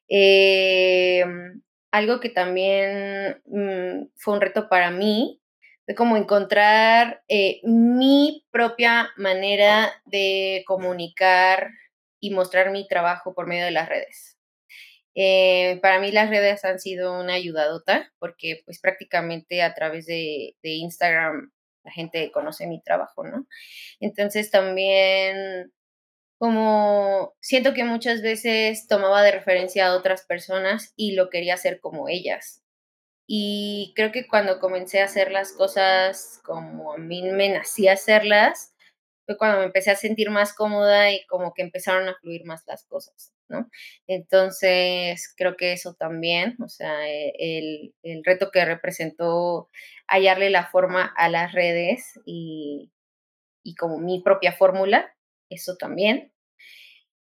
Em, 0.09 1.63
algo 1.91 2.21
que 2.21 2.31
también 2.31 3.43
mm, 3.47 4.09
fue 4.17 4.35
un 4.35 4.41
reto 4.41 4.69
para 4.69 4.91
mí 4.91 5.42
de 5.87 5.95
como 5.95 6.17
encontrar 6.17 7.23
eh, 7.29 7.61
mi 7.65 8.47
propia 8.51 9.11
manera 9.17 9.93
de 10.07 10.63
comunicar 10.67 11.71
y 12.21 12.31
mostrar 12.31 12.71
mi 12.71 12.87
trabajo 12.87 13.35
por 13.35 13.47
medio 13.47 13.65
de 13.65 13.73
las 13.73 13.89
redes. 13.89 14.39
Eh, 15.15 15.79
para 15.83 16.01
mí 16.01 16.11
las 16.13 16.31
redes 16.31 16.65
han 16.65 16.79
sido 16.81 17.21
una 17.21 17.35
ayudadota 17.35 18.11
porque 18.19 18.63
pues 18.65 18.81
prácticamente 18.81 19.63
a 19.63 19.75
través 19.75 20.07
de, 20.07 20.57
de 20.63 20.71
Instagram 20.71 21.53
la 21.85 21.91
gente 21.91 22.31
conoce 22.33 22.67
mi 22.67 22.81
trabajo, 22.83 23.25
¿no? 23.25 23.47
Entonces 24.01 24.51
también 24.51 25.73
como 26.39 27.35
siento 27.41 27.73
que 27.73 27.85
muchas 27.85 28.21
veces 28.21 28.89
tomaba 28.89 29.23
de 29.23 29.31
referencia 29.31 29.87
a 29.87 29.95
otras 29.95 30.27
personas 30.27 30.93
y 30.97 31.15
lo 31.15 31.31
quería 31.31 31.55
hacer 31.55 31.79
como 31.81 32.09
ellas. 32.09 32.62
Y 33.27 33.93
creo 33.97 34.13
que 34.13 34.27
cuando 34.29 34.59
comencé 34.61 35.01
a 35.01 35.07
hacer 35.07 35.31
las 35.33 35.53
cosas 35.53 36.41
como 36.45 36.93
a 36.95 36.99
mí 36.99 37.23
me 37.23 37.49
nacía 37.51 37.93
hacerlas, 37.95 38.75
fue 39.27 39.39
cuando 39.39 39.59
me 39.59 39.65
empecé 39.67 39.91
a 39.93 39.97
sentir 39.97 40.31
más 40.31 40.55
cómoda 40.55 41.13
y 41.13 41.25
como 41.27 41.55
que 41.55 41.63
empezaron 41.63 42.09
a 42.09 42.17
fluir 42.21 42.45
más 42.45 42.65
las 42.67 42.85
cosas, 42.87 43.33
¿no? 43.49 43.71
Entonces, 44.09 45.33
creo 45.37 45.57
que 45.57 45.73
eso 45.73 45.95
también, 45.95 46.57
o 46.63 46.69
sea, 46.69 47.09
e, 47.09 47.33
el, 47.39 47.95
el 48.03 48.25
reto 48.25 48.51
que 48.51 48.65
representó 48.65 49.71
hallarle 50.09 50.51
la 50.51 50.67
forma 50.67 51.13
a 51.17 51.29
las 51.29 51.53
redes 51.53 52.21
y, 52.27 52.91
y 53.65 53.75
como 53.77 53.99
mi 53.99 54.23
propia 54.23 54.53
fórmula, 54.53 55.15
eso 55.51 55.77
también. 55.77 56.33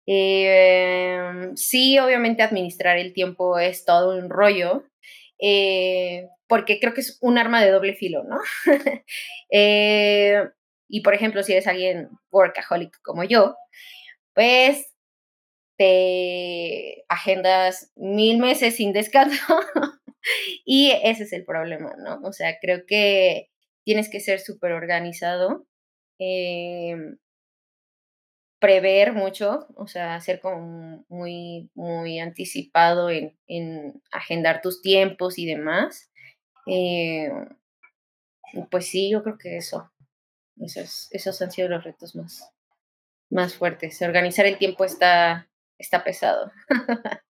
Eh, 0.07 1.51
sí, 1.57 1.99
obviamente 1.99 2.43
administrar 2.43 2.99
el 2.99 3.13
tiempo 3.15 3.59
es 3.59 3.85
todo 3.85 4.19
un 4.19 4.29
rollo, 4.31 4.85
eh, 5.41 6.29
porque 6.47 6.79
creo 6.81 6.95
que 6.95 7.01
es 7.01 7.19
un 7.21 7.39
arma 7.39 7.63
de 7.63 7.71
doble 7.71 7.95
filo, 7.95 8.25
¿no? 8.25 8.39
Eh, 9.57 10.43
y 10.89 11.03
por 11.03 11.15
ejemplo, 11.15 11.43
si 11.45 11.53
eres 11.53 11.69
alguien 11.69 12.09
workaholic 12.33 13.01
como 13.03 13.23
yo, 13.23 13.57
pues 14.35 14.93
te 15.77 17.05
agendas 17.09 17.93
mil 17.97 18.39
meses 18.39 18.77
sin 18.77 18.93
descanso 18.93 19.61
y 20.65 20.93
ese 21.05 21.25
es 21.25 21.33
el 21.33 21.45
problema, 21.45 21.95
¿no? 21.99 22.21
O 22.25 22.33
sea, 22.33 22.59
creo 22.61 22.87
que 22.87 23.51
tienes 23.85 24.11
que 24.11 24.21
ser 24.21 24.41
súper 24.41 24.73
organizado. 24.73 25.67
Eh, 26.19 26.97
prever 28.65 29.13
mucho, 29.13 29.67
o 29.77 29.87
sea, 29.87 30.19
ser 30.23 30.41
como 30.41 31.05
muy, 31.11 31.71
muy 31.75 32.19
anticipado 32.19 33.11
en, 33.11 33.37
en 33.47 34.01
agendar 34.11 34.63
tus 34.63 34.81
tiempos 34.81 35.39
y 35.39 35.45
demás. 35.45 36.11
Eh, 36.67 37.29
pues 38.71 38.87
sí, 38.87 39.11
yo 39.11 39.23
creo 39.23 39.37
que 39.37 39.59
eso, 39.59 39.93
esos, 40.57 41.09
esos 41.11 41.43
han 41.43 41.51
sido 41.51 41.69
los 41.69 41.85
retos 41.85 42.17
más, 42.17 42.51
más 43.29 43.55
fuertes. 43.55 44.01
Organizar 44.01 44.47
el 44.47 44.57
tiempo 44.57 44.87
está, 44.87 45.51
está 45.79 46.03
pesado. 46.03 46.51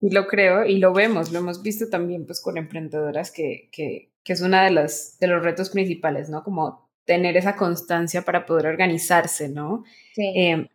Y 0.00 0.14
lo 0.14 0.28
creo 0.28 0.64
y 0.64 0.78
lo 0.78 0.92
vemos, 0.92 1.32
lo 1.32 1.40
hemos 1.40 1.60
visto 1.60 1.88
también 1.88 2.24
pues 2.24 2.40
con 2.40 2.56
emprendedoras 2.56 3.32
que, 3.32 3.68
que, 3.72 4.12
que 4.22 4.32
es 4.32 4.40
uno 4.40 4.56
de 4.56 4.70
de 4.70 5.26
los 5.26 5.42
retos 5.42 5.70
principales, 5.70 6.30
¿no? 6.30 6.44
Como 6.44 6.87
tener 7.08 7.38
esa 7.38 7.56
constancia 7.56 8.20
para 8.20 8.44
poder 8.44 8.66
organizarse, 8.66 9.48
¿no? 9.48 9.82
Sí. 10.14 10.30
Em, 10.36 10.68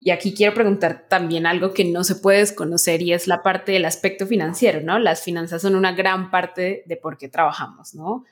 y 0.00 0.10
aquí 0.10 0.34
quiero 0.34 0.52
preguntar 0.52 1.06
también 1.08 1.46
algo 1.46 1.72
que 1.72 1.84
no 1.84 2.02
se 2.02 2.16
puede 2.16 2.38
desconocer 2.38 3.00
y 3.00 3.12
es 3.12 3.28
la 3.28 3.44
parte 3.44 3.70
del 3.72 3.84
aspecto 3.84 4.26
financiero, 4.26 4.80
¿no? 4.80 4.98
Las 4.98 5.22
finanzas 5.22 5.62
son 5.62 5.76
una 5.76 5.92
gran 5.92 6.32
parte 6.32 6.82
de 6.84 6.96
por 6.96 7.16
qué 7.16 7.28
trabajamos, 7.28 7.94
¿no? 7.94 8.24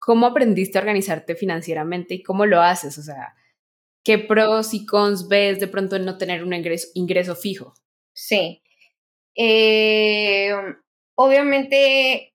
¿Cómo 0.00 0.26
aprendiste 0.26 0.76
a 0.76 0.80
organizarte 0.80 1.36
financieramente 1.36 2.14
y 2.14 2.22
cómo 2.24 2.46
lo 2.46 2.60
haces? 2.60 2.98
O 2.98 3.02
sea, 3.02 3.36
¿qué 4.02 4.18
pros 4.18 4.74
y 4.74 4.84
cons 4.84 5.28
ves 5.28 5.60
de 5.60 5.68
pronto 5.68 5.94
en 5.94 6.04
no 6.04 6.18
tener 6.18 6.42
un 6.42 6.52
ingreso, 6.52 6.88
ingreso 6.94 7.36
fijo? 7.36 7.74
Sí. 8.12 8.60
Eh, 9.36 10.50
obviamente 11.14 12.34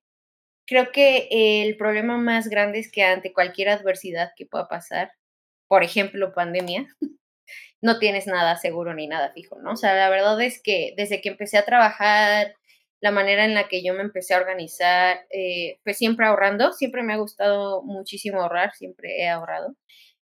creo 0.66 0.92
que 0.92 1.28
el 1.30 1.76
problema 1.76 2.18
más 2.18 2.48
grande 2.48 2.78
es 2.78 2.90
que 2.90 3.02
ante 3.02 3.32
cualquier 3.32 3.68
adversidad 3.70 4.32
que 4.36 4.46
pueda 4.46 4.68
pasar, 4.68 5.12
por 5.68 5.82
ejemplo, 5.82 6.34
pandemia, 6.34 6.86
no 7.82 7.98
tienes 7.98 8.26
nada 8.26 8.56
seguro 8.56 8.94
ni 8.94 9.06
nada 9.06 9.32
fijo, 9.32 9.60
¿no? 9.60 9.72
O 9.72 9.76
sea, 9.76 9.94
la 9.94 10.10
verdad 10.10 10.40
es 10.42 10.62
que 10.62 10.94
desde 10.96 11.20
que 11.20 11.30
empecé 11.30 11.58
a 11.58 11.64
trabajar, 11.64 12.54
la 13.04 13.10
manera 13.10 13.44
en 13.44 13.54
la 13.54 13.68
que 13.68 13.84
yo 13.84 13.92
me 13.94 14.02
empecé 14.02 14.32
a 14.34 14.38
organizar, 14.38 15.26
eh, 15.30 15.78
pues 15.84 15.98
siempre 15.98 16.26
ahorrando, 16.26 16.72
siempre 16.72 17.02
me 17.02 17.12
ha 17.12 17.18
gustado 17.18 17.82
muchísimo 17.82 18.40
ahorrar, 18.40 18.72
siempre 18.74 19.20
he 19.20 19.28
ahorrado. 19.28 19.76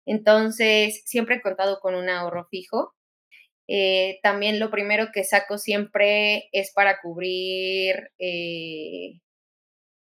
Entonces, 0.07 1.03
siempre 1.05 1.37
he 1.37 1.42
contado 1.42 1.81
con 1.81 1.94
un 1.94 2.09
ahorro 2.09 2.46
fijo. 2.50 2.94
Eh, 3.68 4.20
también 4.22 4.59
lo 4.61 4.70
primero 4.70 5.09
que 5.12 5.24
saco 5.24 5.59
siempre 5.59 6.48
es 6.53 6.72
para 6.72 7.00
cubrir 7.03 8.11
eh, 8.18 9.20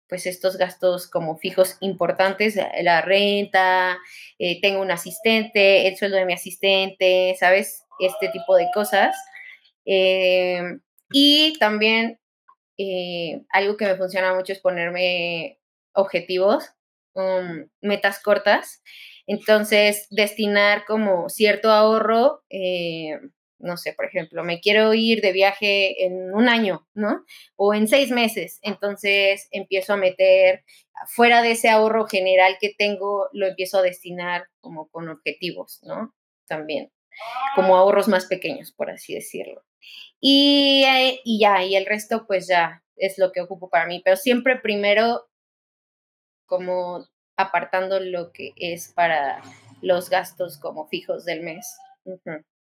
pues 0.09 0.25
estos 0.25 0.57
gastos 0.57 1.07
como 1.07 1.37
fijos 1.37 1.77
importantes, 1.81 2.57
eh, 2.57 2.67
la 2.81 3.01
renta, 3.01 3.99
eh, 4.39 4.59
tengo 4.59 4.81
un 4.81 4.91
asistente, 4.91 5.87
el 5.87 5.95
sueldo 5.97 6.17
de 6.17 6.25
mi 6.25 6.33
asistente, 6.33 7.35
¿sabes? 7.39 7.85
Este 7.99 8.29
tipo 8.29 8.55
de 8.57 8.67
cosas. 8.73 9.15
Eh, 9.85 10.61
y 11.11 11.57
también 11.59 12.19
algo 13.51 13.75
que 13.75 13.85
me 13.85 13.97
funciona 13.97 14.33
mucho 14.33 14.53
es 14.53 14.59
ponerme 14.59 15.59
objetivos, 15.93 16.69
um, 17.13 17.67
metas 17.81 18.21
cortas. 18.23 18.81
Entonces, 19.27 20.07
destinar 20.11 20.85
como 20.85 21.29
cierto 21.29 21.71
ahorro 21.71 22.43
no 23.59 23.77
sé, 23.77 23.93
por 23.93 24.05
ejemplo, 24.05 24.43
me 24.43 24.59
quiero 24.59 24.93
ir 24.93 25.21
de 25.21 25.31
viaje 25.31 26.05
en 26.05 26.33
un 26.33 26.49
año, 26.49 26.87
¿no? 26.93 27.23
O 27.55 27.73
en 27.73 27.87
seis 27.87 28.11
meses. 28.11 28.59
Entonces 28.61 29.47
empiezo 29.51 29.93
a 29.93 29.97
meter, 29.97 30.63
fuera 31.07 31.41
de 31.41 31.51
ese 31.51 31.69
ahorro 31.69 32.05
general 32.05 32.57
que 32.59 32.73
tengo, 32.77 33.29
lo 33.33 33.47
empiezo 33.47 33.79
a 33.79 33.83
destinar 33.83 34.47
como 34.61 34.89
con 34.89 35.09
objetivos, 35.09 35.79
¿no? 35.83 36.15
También, 36.47 36.91
como 37.55 37.75
ahorros 37.75 38.07
más 38.07 38.25
pequeños, 38.25 38.71
por 38.71 38.89
así 38.89 39.13
decirlo. 39.13 39.63
Y, 40.19 40.83
eh, 40.87 41.21
y 41.23 41.39
ya, 41.39 41.63
y 41.63 41.75
el 41.75 41.85
resto 41.85 42.25
pues 42.27 42.47
ya 42.47 42.83
es 42.95 43.17
lo 43.17 43.31
que 43.31 43.41
ocupo 43.41 43.69
para 43.69 43.85
mí, 43.85 44.01
pero 44.03 44.17
siempre 44.17 44.57
primero 44.57 45.29
como 46.45 47.07
apartando 47.37 47.99
lo 47.99 48.31
que 48.33 48.53
es 48.57 48.91
para 48.93 49.41
los 49.81 50.09
gastos 50.09 50.57
como 50.57 50.87
fijos 50.87 51.23
del 51.23 51.41
mes. 51.41 51.77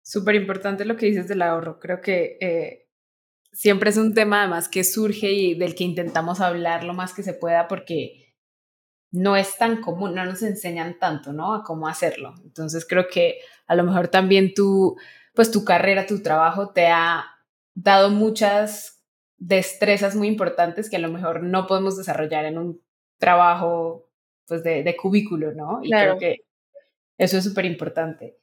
Súper 0.02 0.34
importante 0.34 0.84
lo 0.84 0.96
que 0.96 1.06
dices 1.06 1.28
del 1.28 1.42
ahorro. 1.42 1.78
Creo 1.78 2.00
que 2.00 2.38
eh, 2.40 2.88
siempre 3.52 3.90
es 3.90 3.96
un 3.96 4.14
tema 4.14 4.40
además 4.40 4.68
que 4.68 4.84
surge 4.84 5.32
y 5.32 5.54
del 5.54 5.74
que 5.74 5.84
intentamos 5.84 6.40
hablar 6.40 6.84
lo 6.84 6.94
más 6.94 7.14
que 7.14 7.22
se 7.22 7.34
pueda 7.34 7.68
porque 7.68 8.34
no 9.12 9.36
es 9.36 9.56
tan 9.58 9.80
común, 9.80 10.14
no 10.14 10.24
nos 10.24 10.42
enseñan 10.42 10.98
tanto, 10.98 11.32
¿no? 11.32 11.54
A 11.54 11.64
cómo 11.64 11.88
hacerlo. 11.88 12.34
Entonces 12.44 12.86
creo 12.88 13.08
que 13.08 13.38
a 13.66 13.74
lo 13.74 13.84
mejor 13.84 14.08
también 14.08 14.54
tu, 14.54 14.96
pues 15.34 15.50
tu 15.50 15.64
carrera, 15.64 16.06
tu 16.06 16.22
trabajo 16.22 16.70
te 16.70 16.86
ha 16.86 17.24
dado 17.74 18.10
muchas 18.10 19.02
destrezas 19.36 20.14
muy 20.14 20.28
importantes 20.28 20.90
que 20.90 20.96
a 20.96 21.00
lo 21.00 21.08
mejor 21.08 21.42
no 21.42 21.66
podemos 21.66 21.96
desarrollar 21.96 22.44
en 22.44 22.58
un 22.58 22.80
trabajo 23.18 24.08
pues 24.46 24.62
de, 24.62 24.82
de 24.82 24.96
cubículo, 24.96 25.52
¿no? 25.52 25.80
Y 25.82 25.90
creo 25.90 26.18
que 26.18 26.44
eso 27.18 27.38
es 27.38 27.44
súper 27.44 27.64
importante. 27.64 28.36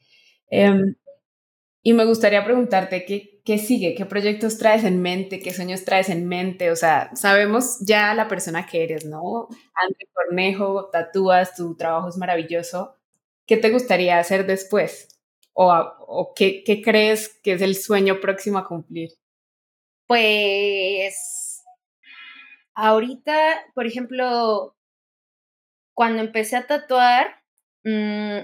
Em, 0.50 0.96
Y 1.84 1.94
me 1.94 2.06
gustaría 2.06 2.44
preguntarte 2.44 3.06
qué, 3.06 3.42
qué 3.46 3.58
sigue, 3.58 3.96
qué 3.96 4.06
proyectos 4.06 4.58
traes 4.58 4.84
en 4.84 5.02
mente, 5.02 5.40
qué 5.40 5.54
sueños 5.54 5.86
traes 5.86 6.10
en 6.10 6.28
mente. 6.28 6.70
O 6.72 6.76
sea, 6.76 7.12
sabemos 7.16 7.78
ya 7.80 8.14
la 8.14 8.28
persona 8.28 8.66
que 8.66 8.84
eres, 8.84 9.06
¿no? 9.06 9.48
André 9.74 10.08
Cornejo, 10.14 10.90
tatúas, 10.92 11.56
tu 11.56 11.76
trabajo 11.76 12.10
es 12.10 12.18
maravilloso. 12.18 12.96
¿Qué 13.46 13.56
te 13.56 13.70
gustaría 13.70 14.20
hacer 14.20 14.46
después? 14.46 15.08
¿O, 15.54 15.74
o 15.74 16.34
qué, 16.36 16.64
qué 16.66 16.82
crees 16.82 17.40
que 17.42 17.54
es 17.54 17.62
el 17.62 17.76
sueño 17.76 18.20
próximo 18.20 18.58
a 18.58 18.68
cumplir? 18.68 19.12
Pues 20.08 21.64
ahorita, 22.76 23.66
por 23.74 23.88
ejemplo, 23.88 24.76
cuando 25.94 26.22
empecé 26.22 26.56
a 26.56 26.68
tatuar, 26.68 27.44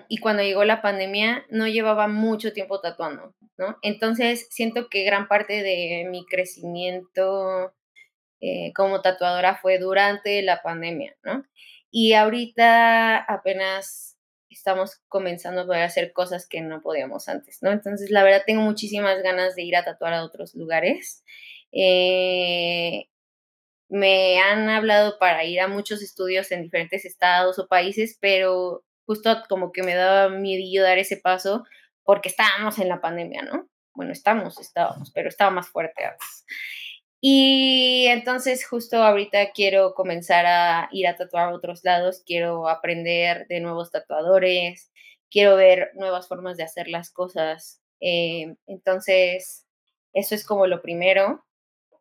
y 0.07 0.17
cuando 0.19 0.43
llegó 0.43 0.63
la 0.63 0.81
pandemia 0.81 1.45
no 1.49 1.67
llevaba 1.67 2.07
mucho 2.07 2.53
tiempo 2.53 2.79
tatuando, 2.79 3.35
¿no? 3.57 3.77
Entonces 3.81 4.47
siento 4.51 4.87
que 4.89 5.03
gran 5.03 5.27
parte 5.27 5.63
de 5.63 6.07
mi 6.09 6.25
crecimiento 6.25 7.73
eh, 8.39 8.71
como 8.73 9.01
tatuadora 9.01 9.55
fue 9.55 9.79
durante 9.79 10.41
la 10.43 10.61
pandemia, 10.61 11.17
¿no? 11.23 11.43
Y 11.91 12.13
ahorita 12.13 13.17
apenas 13.17 14.17
estamos 14.49 15.01
comenzando 15.09 15.61
a 15.61 15.65
poder 15.65 15.83
hacer 15.83 16.13
cosas 16.13 16.47
que 16.47 16.61
no 16.61 16.81
podíamos 16.81 17.27
antes, 17.27 17.59
¿no? 17.61 17.71
Entonces, 17.71 18.11
la 18.11 18.23
verdad, 18.23 18.43
tengo 18.45 18.61
muchísimas 18.61 19.21
ganas 19.23 19.55
de 19.55 19.63
ir 19.63 19.75
a 19.75 19.83
tatuar 19.83 20.13
a 20.13 20.23
otros 20.23 20.55
lugares. 20.55 21.23
Eh, 21.71 23.07
me 23.89 24.39
han 24.39 24.69
hablado 24.69 25.17
para 25.19 25.43
ir 25.45 25.59
a 25.59 25.67
muchos 25.67 26.01
estudios 26.01 26.51
en 26.51 26.63
diferentes 26.63 27.05
estados 27.05 27.59
o 27.59 27.67
países, 27.67 28.17
pero 28.21 28.83
justo 29.05 29.43
como 29.49 29.71
que 29.71 29.83
me 29.83 29.95
daba 29.95 30.29
miedo 30.29 30.83
dar 30.83 30.97
ese 30.97 31.17
paso 31.17 31.63
porque 32.03 32.29
estábamos 32.29 32.79
en 32.79 32.89
la 32.89 33.01
pandemia, 33.01 33.43
¿no? 33.43 33.69
Bueno, 33.93 34.11
estamos, 34.11 34.59
estábamos, 34.59 35.11
pero 35.11 35.29
estaba 35.29 35.51
más 35.51 35.69
fuerte 35.69 36.05
antes. 36.05 36.45
Y 37.21 38.07
entonces 38.07 38.67
justo 38.67 39.01
ahorita 39.01 39.51
quiero 39.51 39.93
comenzar 39.93 40.45
a 40.45 40.89
ir 40.91 41.07
a 41.07 41.15
tatuar 41.15 41.49
a 41.49 41.55
otros 41.55 41.83
lados, 41.83 42.21
quiero 42.25 42.67
aprender 42.67 43.47
de 43.47 43.61
nuevos 43.61 43.91
tatuadores, 43.91 44.91
quiero 45.31 45.55
ver 45.55 45.91
nuevas 45.95 46.27
formas 46.27 46.57
de 46.57 46.63
hacer 46.63 46.89
las 46.89 47.11
cosas. 47.11 47.81
Eh, 48.01 48.55
entonces, 48.67 49.65
eso 50.13 50.35
es 50.35 50.45
como 50.45 50.67
lo 50.67 50.81
primero. 50.81 51.45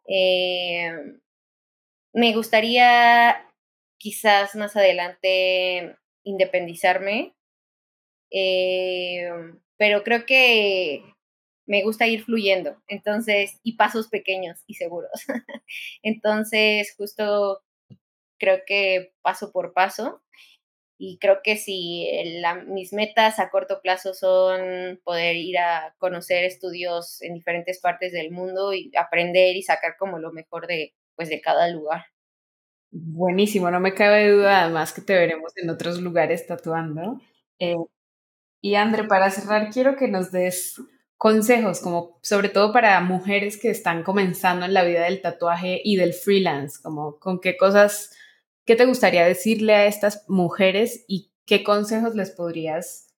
Eh, 0.08 0.92
me 2.12 2.34
gustaría 2.34 3.48
quizás 3.98 4.56
más 4.56 4.76
adelante 4.76 5.96
independizarme, 6.24 7.34
eh, 8.30 9.30
pero 9.76 10.02
creo 10.04 10.26
que 10.26 11.04
me 11.66 11.82
gusta 11.84 12.06
ir 12.06 12.24
fluyendo, 12.24 12.76
entonces, 12.88 13.60
y 13.62 13.76
pasos 13.76 14.08
pequeños 14.08 14.60
y 14.66 14.74
seguros. 14.74 15.10
entonces, 16.02 16.94
justo 16.96 17.62
creo 18.38 18.60
que 18.66 19.12
paso 19.22 19.52
por 19.52 19.72
paso. 19.74 20.22
Y 20.98 21.18
creo 21.18 21.40
que 21.44 21.56
si 21.56 22.08
mis 22.68 22.92
metas 22.92 23.38
a 23.40 23.50
corto 23.50 23.80
plazo 23.82 24.14
son 24.14 25.00
poder 25.04 25.36
ir 25.36 25.58
a 25.58 25.94
conocer 25.98 26.44
estudios 26.44 27.22
en 27.22 27.34
diferentes 27.34 27.80
partes 27.80 28.12
del 28.12 28.30
mundo 28.30 28.72
y 28.74 28.92
aprender 28.96 29.56
y 29.56 29.62
sacar 29.64 29.96
como 29.98 30.18
lo 30.20 30.32
mejor 30.32 30.68
de, 30.68 30.94
pues, 31.16 31.28
de 31.28 31.40
cada 31.40 31.68
lugar. 31.68 32.06
Buenísimo, 32.94 33.70
no 33.70 33.80
me 33.80 33.94
cabe 33.94 34.30
duda 34.30 34.64
además 34.64 34.92
que 34.92 35.00
te 35.00 35.14
veremos 35.14 35.56
en 35.56 35.70
otros 35.70 35.98
lugares 36.02 36.46
tatuando. 36.46 37.18
Eh, 37.58 37.74
y 38.60 38.74
André, 38.74 39.04
para 39.04 39.30
cerrar, 39.30 39.70
quiero 39.70 39.96
que 39.96 40.08
nos 40.08 40.30
des 40.30 40.78
consejos, 41.16 41.80
como 41.80 42.18
sobre 42.22 42.50
todo 42.50 42.70
para 42.70 43.00
mujeres 43.00 43.58
que 43.58 43.70
están 43.70 44.02
comenzando 44.02 44.66
en 44.66 44.74
la 44.74 44.84
vida 44.84 45.04
del 45.04 45.22
tatuaje 45.22 45.80
y 45.82 45.96
del 45.96 46.12
freelance, 46.12 46.82
como 46.82 47.18
con 47.18 47.40
qué 47.40 47.56
cosas, 47.56 48.10
qué 48.66 48.76
te 48.76 48.84
gustaría 48.84 49.24
decirle 49.24 49.74
a 49.74 49.86
estas 49.86 50.24
mujeres 50.28 51.04
y 51.08 51.32
qué 51.46 51.64
consejos 51.64 52.14
les 52.14 52.30
podrías 52.30 53.14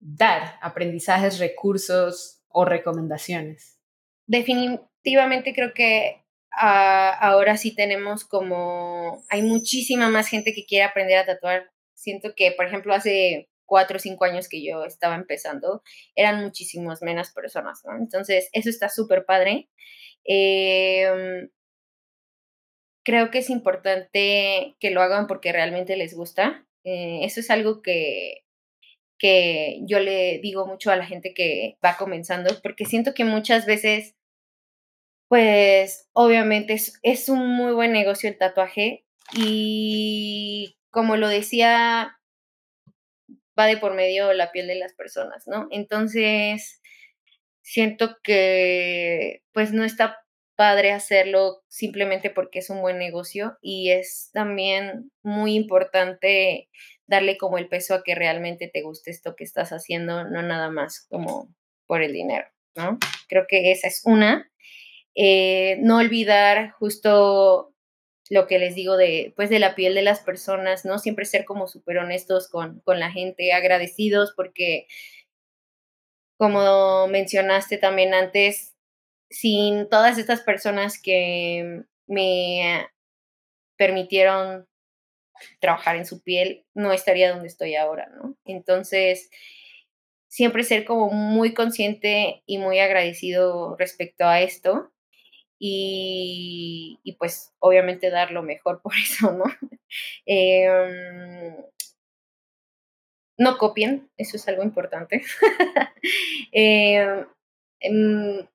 dar, 0.00 0.58
aprendizajes, 0.62 1.38
recursos 1.38 2.42
o 2.48 2.64
recomendaciones. 2.64 3.78
Definitivamente 4.26 5.54
creo 5.54 5.74
que 5.74 6.23
ahora 6.56 7.56
sí 7.56 7.74
tenemos 7.74 8.24
como, 8.24 9.24
hay 9.28 9.42
muchísima 9.42 10.08
más 10.08 10.28
gente 10.28 10.52
que 10.54 10.64
quiere 10.66 10.84
aprender 10.84 11.18
a 11.18 11.26
tatuar. 11.26 11.70
Siento 11.94 12.34
que, 12.34 12.52
por 12.52 12.66
ejemplo, 12.66 12.94
hace 12.94 13.48
cuatro 13.66 13.96
o 13.96 14.00
cinco 14.00 14.24
años 14.24 14.48
que 14.48 14.64
yo 14.64 14.84
estaba 14.84 15.14
empezando, 15.16 15.82
eran 16.14 16.42
muchísimas 16.42 17.02
menos 17.02 17.30
personas, 17.32 17.82
¿no? 17.84 17.96
Entonces, 17.96 18.48
eso 18.52 18.68
está 18.68 18.88
súper 18.88 19.24
padre. 19.24 19.68
Em, 20.24 21.48
creo 23.04 23.30
que 23.30 23.38
es 23.38 23.50
importante 23.50 24.76
que 24.80 24.90
lo 24.90 25.02
hagan 25.02 25.26
porque 25.26 25.52
realmente 25.52 25.96
les 25.96 26.14
gusta. 26.14 26.66
Eh, 26.84 27.20
eso 27.24 27.40
es 27.40 27.50
algo 27.50 27.82
que, 27.82 28.44
que 29.18 29.80
yo 29.86 30.00
le 30.00 30.38
digo 30.40 30.66
mucho 30.66 30.90
a 30.90 30.96
la 30.96 31.06
gente 31.06 31.34
que 31.34 31.76
va 31.84 31.96
comenzando, 31.96 32.60
porque 32.62 32.84
siento 32.84 33.14
que 33.14 33.24
muchas 33.24 33.66
veces 33.66 34.14
pues 35.34 36.08
obviamente 36.12 36.76
es, 37.02 37.28
un 37.28 37.56
muy 37.56 37.72
buen 37.72 37.90
negocio 37.90 38.28
el 38.28 38.38
tatuaje 38.38 39.04
y 39.32 40.78
como 40.90 41.16
lo 41.16 41.26
decía, 41.26 42.20
va 43.58 43.66
de 43.66 43.76
por 43.76 43.94
medio 43.94 44.32
la 44.32 44.52
piel 44.52 44.68
de 44.68 44.76
las 44.76 44.94
personas, 44.94 45.48
¿no? 45.48 45.66
Entonces, 45.72 46.80
siento 47.62 48.18
que 48.22 49.42
pues 49.50 49.72
no 49.72 49.82
está 49.82 50.20
padre 50.54 50.92
hacerlo 50.92 51.64
simplemente 51.66 52.30
porque 52.30 52.60
es 52.60 52.70
un 52.70 52.80
buen 52.80 52.98
negocio 52.98 53.58
y 53.60 53.90
es 53.90 54.30
también 54.32 55.10
muy 55.24 55.56
importante 55.56 56.70
darle 57.08 57.38
como 57.38 57.58
el 57.58 57.68
peso 57.68 57.96
a 57.96 58.04
que 58.04 58.14
realmente 58.14 58.70
te 58.72 58.82
guste 58.82 59.10
esto 59.10 59.34
que 59.34 59.42
estás 59.42 59.70
haciendo, 59.70 60.22
no 60.30 60.42
nada 60.42 60.70
más 60.70 61.04
como 61.10 61.52
por 61.88 62.02
el 62.02 62.12
dinero, 62.12 62.46
¿no? 62.76 63.00
Creo 63.26 63.46
que 63.48 63.72
esa 63.72 63.88
es 63.88 64.02
una. 64.04 64.48
Eh, 65.14 65.78
no 65.80 65.98
olvidar 65.98 66.72
justo 66.72 67.72
lo 68.30 68.46
que 68.46 68.58
les 68.58 68.74
digo 68.74 68.96
de, 68.96 69.32
pues, 69.36 69.50
de 69.50 69.58
la 69.58 69.74
piel 69.74 69.94
de 69.94 70.02
las 70.02 70.20
personas, 70.20 70.84
¿no? 70.84 70.98
Siempre 70.98 71.24
ser 71.24 71.44
como 71.44 71.66
súper 71.68 71.98
honestos 71.98 72.48
con, 72.48 72.80
con 72.80 72.98
la 73.00 73.10
gente, 73.10 73.52
agradecidos 73.52 74.32
porque, 74.36 74.86
como 76.38 77.06
mencionaste 77.08 77.78
también 77.78 78.14
antes, 78.14 78.74
sin 79.30 79.88
todas 79.88 80.18
estas 80.18 80.40
personas 80.40 81.00
que 81.00 81.82
me 82.06 82.86
permitieron 83.76 84.66
trabajar 85.60 85.96
en 85.96 86.06
su 86.06 86.22
piel, 86.22 86.64
no 86.74 86.92
estaría 86.92 87.32
donde 87.32 87.48
estoy 87.48 87.76
ahora, 87.76 88.08
¿no? 88.08 88.36
Entonces, 88.44 89.30
siempre 90.28 90.64
ser 90.64 90.84
como 90.84 91.10
muy 91.10 91.54
consciente 91.54 92.42
y 92.46 92.58
muy 92.58 92.78
agradecido 92.80 93.76
respecto 93.76 94.24
a 94.26 94.40
esto 94.40 94.93
y, 95.58 97.16
pues 97.18 97.54
obviamente 97.60 98.10
dar 98.10 98.30
lo 98.30 98.42
mejor 98.42 98.82
por 98.82 98.92
eso, 99.02 99.32
¿no? 99.32 99.44
Em, 100.26 101.56
no 103.38 103.58
copien, 103.58 104.10
eso 104.16 104.36
es 104.36 104.48
algo 104.48 104.62
importante. 104.62 105.22
Em, 106.52 107.26
em, 107.80 108.46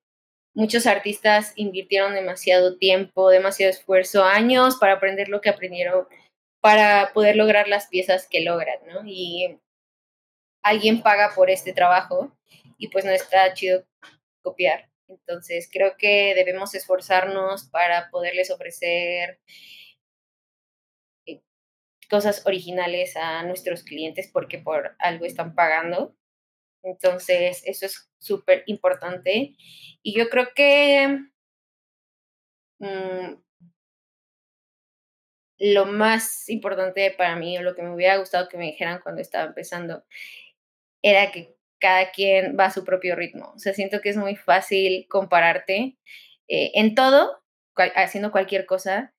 muchos 0.54 0.86
artistas 0.86 1.52
invirtieron 1.56 2.14
demasiado 2.14 2.78
tiempo, 2.78 3.30
demasiado 3.30 3.70
esfuerzo, 3.70 4.24
años 4.24 4.76
para 4.76 4.94
aprender 4.94 5.28
lo 5.28 5.40
que 5.40 5.50
aprendieron, 5.50 6.06
para 6.60 7.12
poder 7.12 7.36
lograr 7.36 7.68
las 7.68 7.88
piezas 7.88 8.28
que 8.28 8.42
logran, 8.42 8.78
¿no? 8.86 9.02
Y 9.04 9.58
alguien 10.62 11.02
paga 11.02 11.32
por 11.34 11.50
este 11.50 11.72
trabajo 11.72 12.32
y 12.78 12.88
pues 12.88 13.04
no 13.04 13.10
está 13.10 13.52
chido 13.54 13.84
copiar. 14.42 14.89
Entonces, 15.10 15.68
creo 15.72 15.96
que 15.98 16.34
debemos 16.34 16.74
esforzarnos 16.74 17.64
para 17.64 18.10
poderles 18.10 18.50
ofrecer 18.50 19.40
eh, 21.26 21.42
cosas 22.10 22.46
originales 22.46 23.16
a 23.16 23.42
nuestros 23.44 23.82
clientes 23.82 24.30
porque 24.32 24.58
por 24.58 24.96
algo 24.98 25.24
están 25.26 25.54
pagando. 25.54 26.16
Entonces, 26.82 27.62
eso 27.66 27.86
es 27.86 28.10
súper 28.18 28.64
importante. 28.66 29.56
Y 30.02 30.16
yo 30.18 30.30
creo 30.30 30.48
que 30.54 31.18
mm, 32.80 33.34
lo 35.58 35.86
más 35.86 36.48
importante 36.48 37.10
para 37.16 37.36
mí, 37.36 37.58
o 37.58 37.62
lo 37.62 37.74
que 37.74 37.82
me 37.82 37.94
hubiera 37.94 38.16
gustado 38.16 38.48
que 38.48 38.56
me 38.58 38.66
dijeran 38.66 39.00
cuando 39.02 39.20
estaba 39.22 39.46
empezando, 39.46 40.04
era 41.02 41.30
que 41.32 41.59
cada 41.80 42.10
quien 42.12 42.56
va 42.58 42.66
a 42.66 42.70
su 42.72 42.84
propio 42.84 43.16
ritmo. 43.16 43.52
O 43.54 43.58
sea, 43.58 43.74
siento 43.74 44.00
que 44.00 44.10
es 44.10 44.16
muy 44.16 44.36
fácil 44.36 45.06
compararte 45.08 45.96
eh, 46.48 46.70
en 46.74 46.94
todo, 46.94 47.42
haciendo 47.74 48.32
cualquier 48.32 48.66
cosa. 48.66 49.14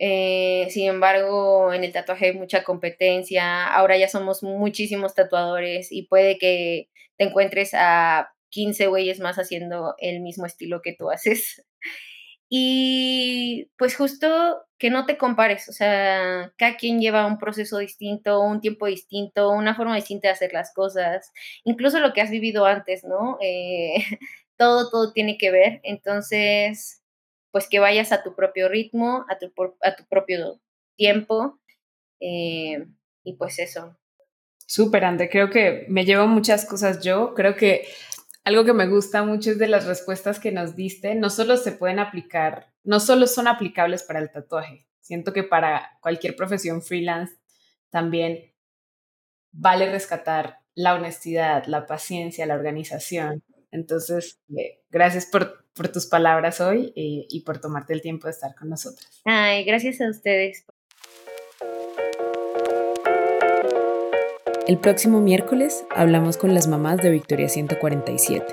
Eh, 0.00 0.68
sin 0.70 0.88
embargo, 0.88 1.72
en 1.72 1.84
el 1.84 1.92
tatuaje 1.92 2.26
hay 2.26 2.34
mucha 2.34 2.62
competencia. 2.64 3.66
Ahora 3.66 3.96
ya 3.98 4.08
somos 4.08 4.42
muchísimos 4.42 5.14
tatuadores 5.14 5.90
y 5.90 6.04
puede 6.04 6.38
que 6.38 6.88
te 7.16 7.24
encuentres 7.24 7.70
a 7.74 8.32
15 8.50 8.86
güeyes 8.86 9.20
más 9.20 9.36
haciendo 9.38 9.94
el 9.98 10.20
mismo 10.20 10.46
estilo 10.46 10.82
que 10.82 10.94
tú 10.94 11.10
haces. 11.10 11.64
Y 12.48 13.70
pues 13.76 13.96
justo 13.96 14.62
que 14.78 14.90
no 14.90 15.06
te 15.06 15.18
compares, 15.18 15.68
o 15.68 15.72
sea, 15.72 16.52
cada 16.56 16.76
quien 16.76 17.00
lleva 17.00 17.26
un 17.26 17.38
proceso 17.38 17.78
distinto, 17.78 18.40
un 18.40 18.60
tiempo 18.60 18.86
distinto, 18.86 19.50
una 19.50 19.74
forma 19.74 19.96
distinta 19.96 20.28
de 20.28 20.32
hacer 20.34 20.52
las 20.52 20.72
cosas, 20.72 21.32
incluso 21.64 21.98
lo 21.98 22.12
que 22.12 22.20
has 22.20 22.30
vivido 22.30 22.64
antes, 22.64 23.04
¿no? 23.04 23.38
Eh, 23.42 23.96
todo, 24.56 24.90
todo 24.90 25.12
tiene 25.12 25.36
que 25.36 25.50
ver. 25.50 25.80
Entonces, 25.82 27.02
pues 27.50 27.68
que 27.68 27.80
vayas 27.80 28.12
a 28.12 28.22
tu 28.22 28.34
propio 28.34 28.68
ritmo, 28.68 29.24
a 29.28 29.38
tu, 29.38 29.52
a 29.82 29.96
tu 29.96 30.04
propio 30.06 30.60
tiempo. 30.96 31.58
Eh, 32.20 32.86
y 33.24 33.32
pues 33.34 33.58
eso. 33.58 33.96
Súper, 34.66 35.04
Ande, 35.04 35.28
creo 35.28 35.50
que 35.50 35.86
me 35.88 36.04
llevo 36.04 36.26
muchas 36.26 36.66
cosas 36.66 37.02
yo. 37.02 37.34
Creo 37.34 37.56
que 37.56 37.88
algo 38.48 38.64
que 38.64 38.72
me 38.72 38.88
gusta 38.88 39.22
mucho 39.24 39.50
es 39.50 39.58
de 39.58 39.68
las 39.68 39.84
respuestas 39.84 40.40
que 40.40 40.52
nos 40.52 40.74
diste, 40.74 41.14
no 41.14 41.28
solo 41.28 41.58
se 41.58 41.72
pueden 41.72 41.98
aplicar, 41.98 42.72
no 42.82 42.98
solo 42.98 43.26
son 43.26 43.46
aplicables 43.46 44.02
para 44.02 44.20
el 44.20 44.30
tatuaje, 44.30 44.86
siento 45.02 45.34
que 45.34 45.42
para 45.42 45.98
cualquier 46.00 46.34
profesión 46.34 46.80
freelance 46.80 47.36
también 47.90 48.54
vale 49.52 49.90
rescatar 49.90 50.60
la 50.74 50.94
honestidad, 50.94 51.66
la 51.66 51.84
paciencia, 51.84 52.46
la 52.46 52.54
organización. 52.54 53.42
Entonces, 53.70 54.40
eh, 54.56 54.80
gracias 54.88 55.26
por, 55.26 55.66
tus 55.92 56.06
palabras 56.06 56.62
hoy 56.62 56.92
eh, 56.96 57.26
y 57.28 57.42
por 57.44 57.60
tomarte 57.60 57.92
el 57.92 58.00
tiempo 58.00 58.28
de 58.28 58.32
estar 58.32 58.54
con 58.54 58.70
nosotros. 58.70 59.20
Ay, 59.26 59.62
gracias 59.64 60.00
a 60.00 60.08
ustedes. 60.08 60.64
El 64.68 64.76
próximo 64.76 65.22
miércoles 65.22 65.86
hablamos 65.96 66.36
con 66.36 66.52
las 66.52 66.68
mamás 66.68 66.98
de 66.98 67.10
Victoria 67.10 67.48
147, 67.48 68.44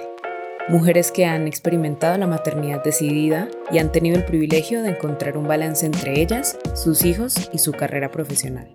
mujeres 0.70 1.12
que 1.12 1.26
han 1.26 1.46
experimentado 1.46 2.18
la 2.18 2.26
maternidad 2.26 2.82
decidida 2.82 3.50
y 3.70 3.80
han 3.80 3.92
tenido 3.92 4.16
el 4.16 4.24
privilegio 4.24 4.82
de 4.82 4.92
encontrar 4.92 5.36
un 5.36 5.46
balance 5.46 5.86
entre 5.86 6.22
ellas, 6.22 6.58
sus 6.74 7.04
hijos 7.04 7.50
y 7.52 7.58
su 7.58 7.74
carrera 7.74 8.12
profesional. 8.12 8.74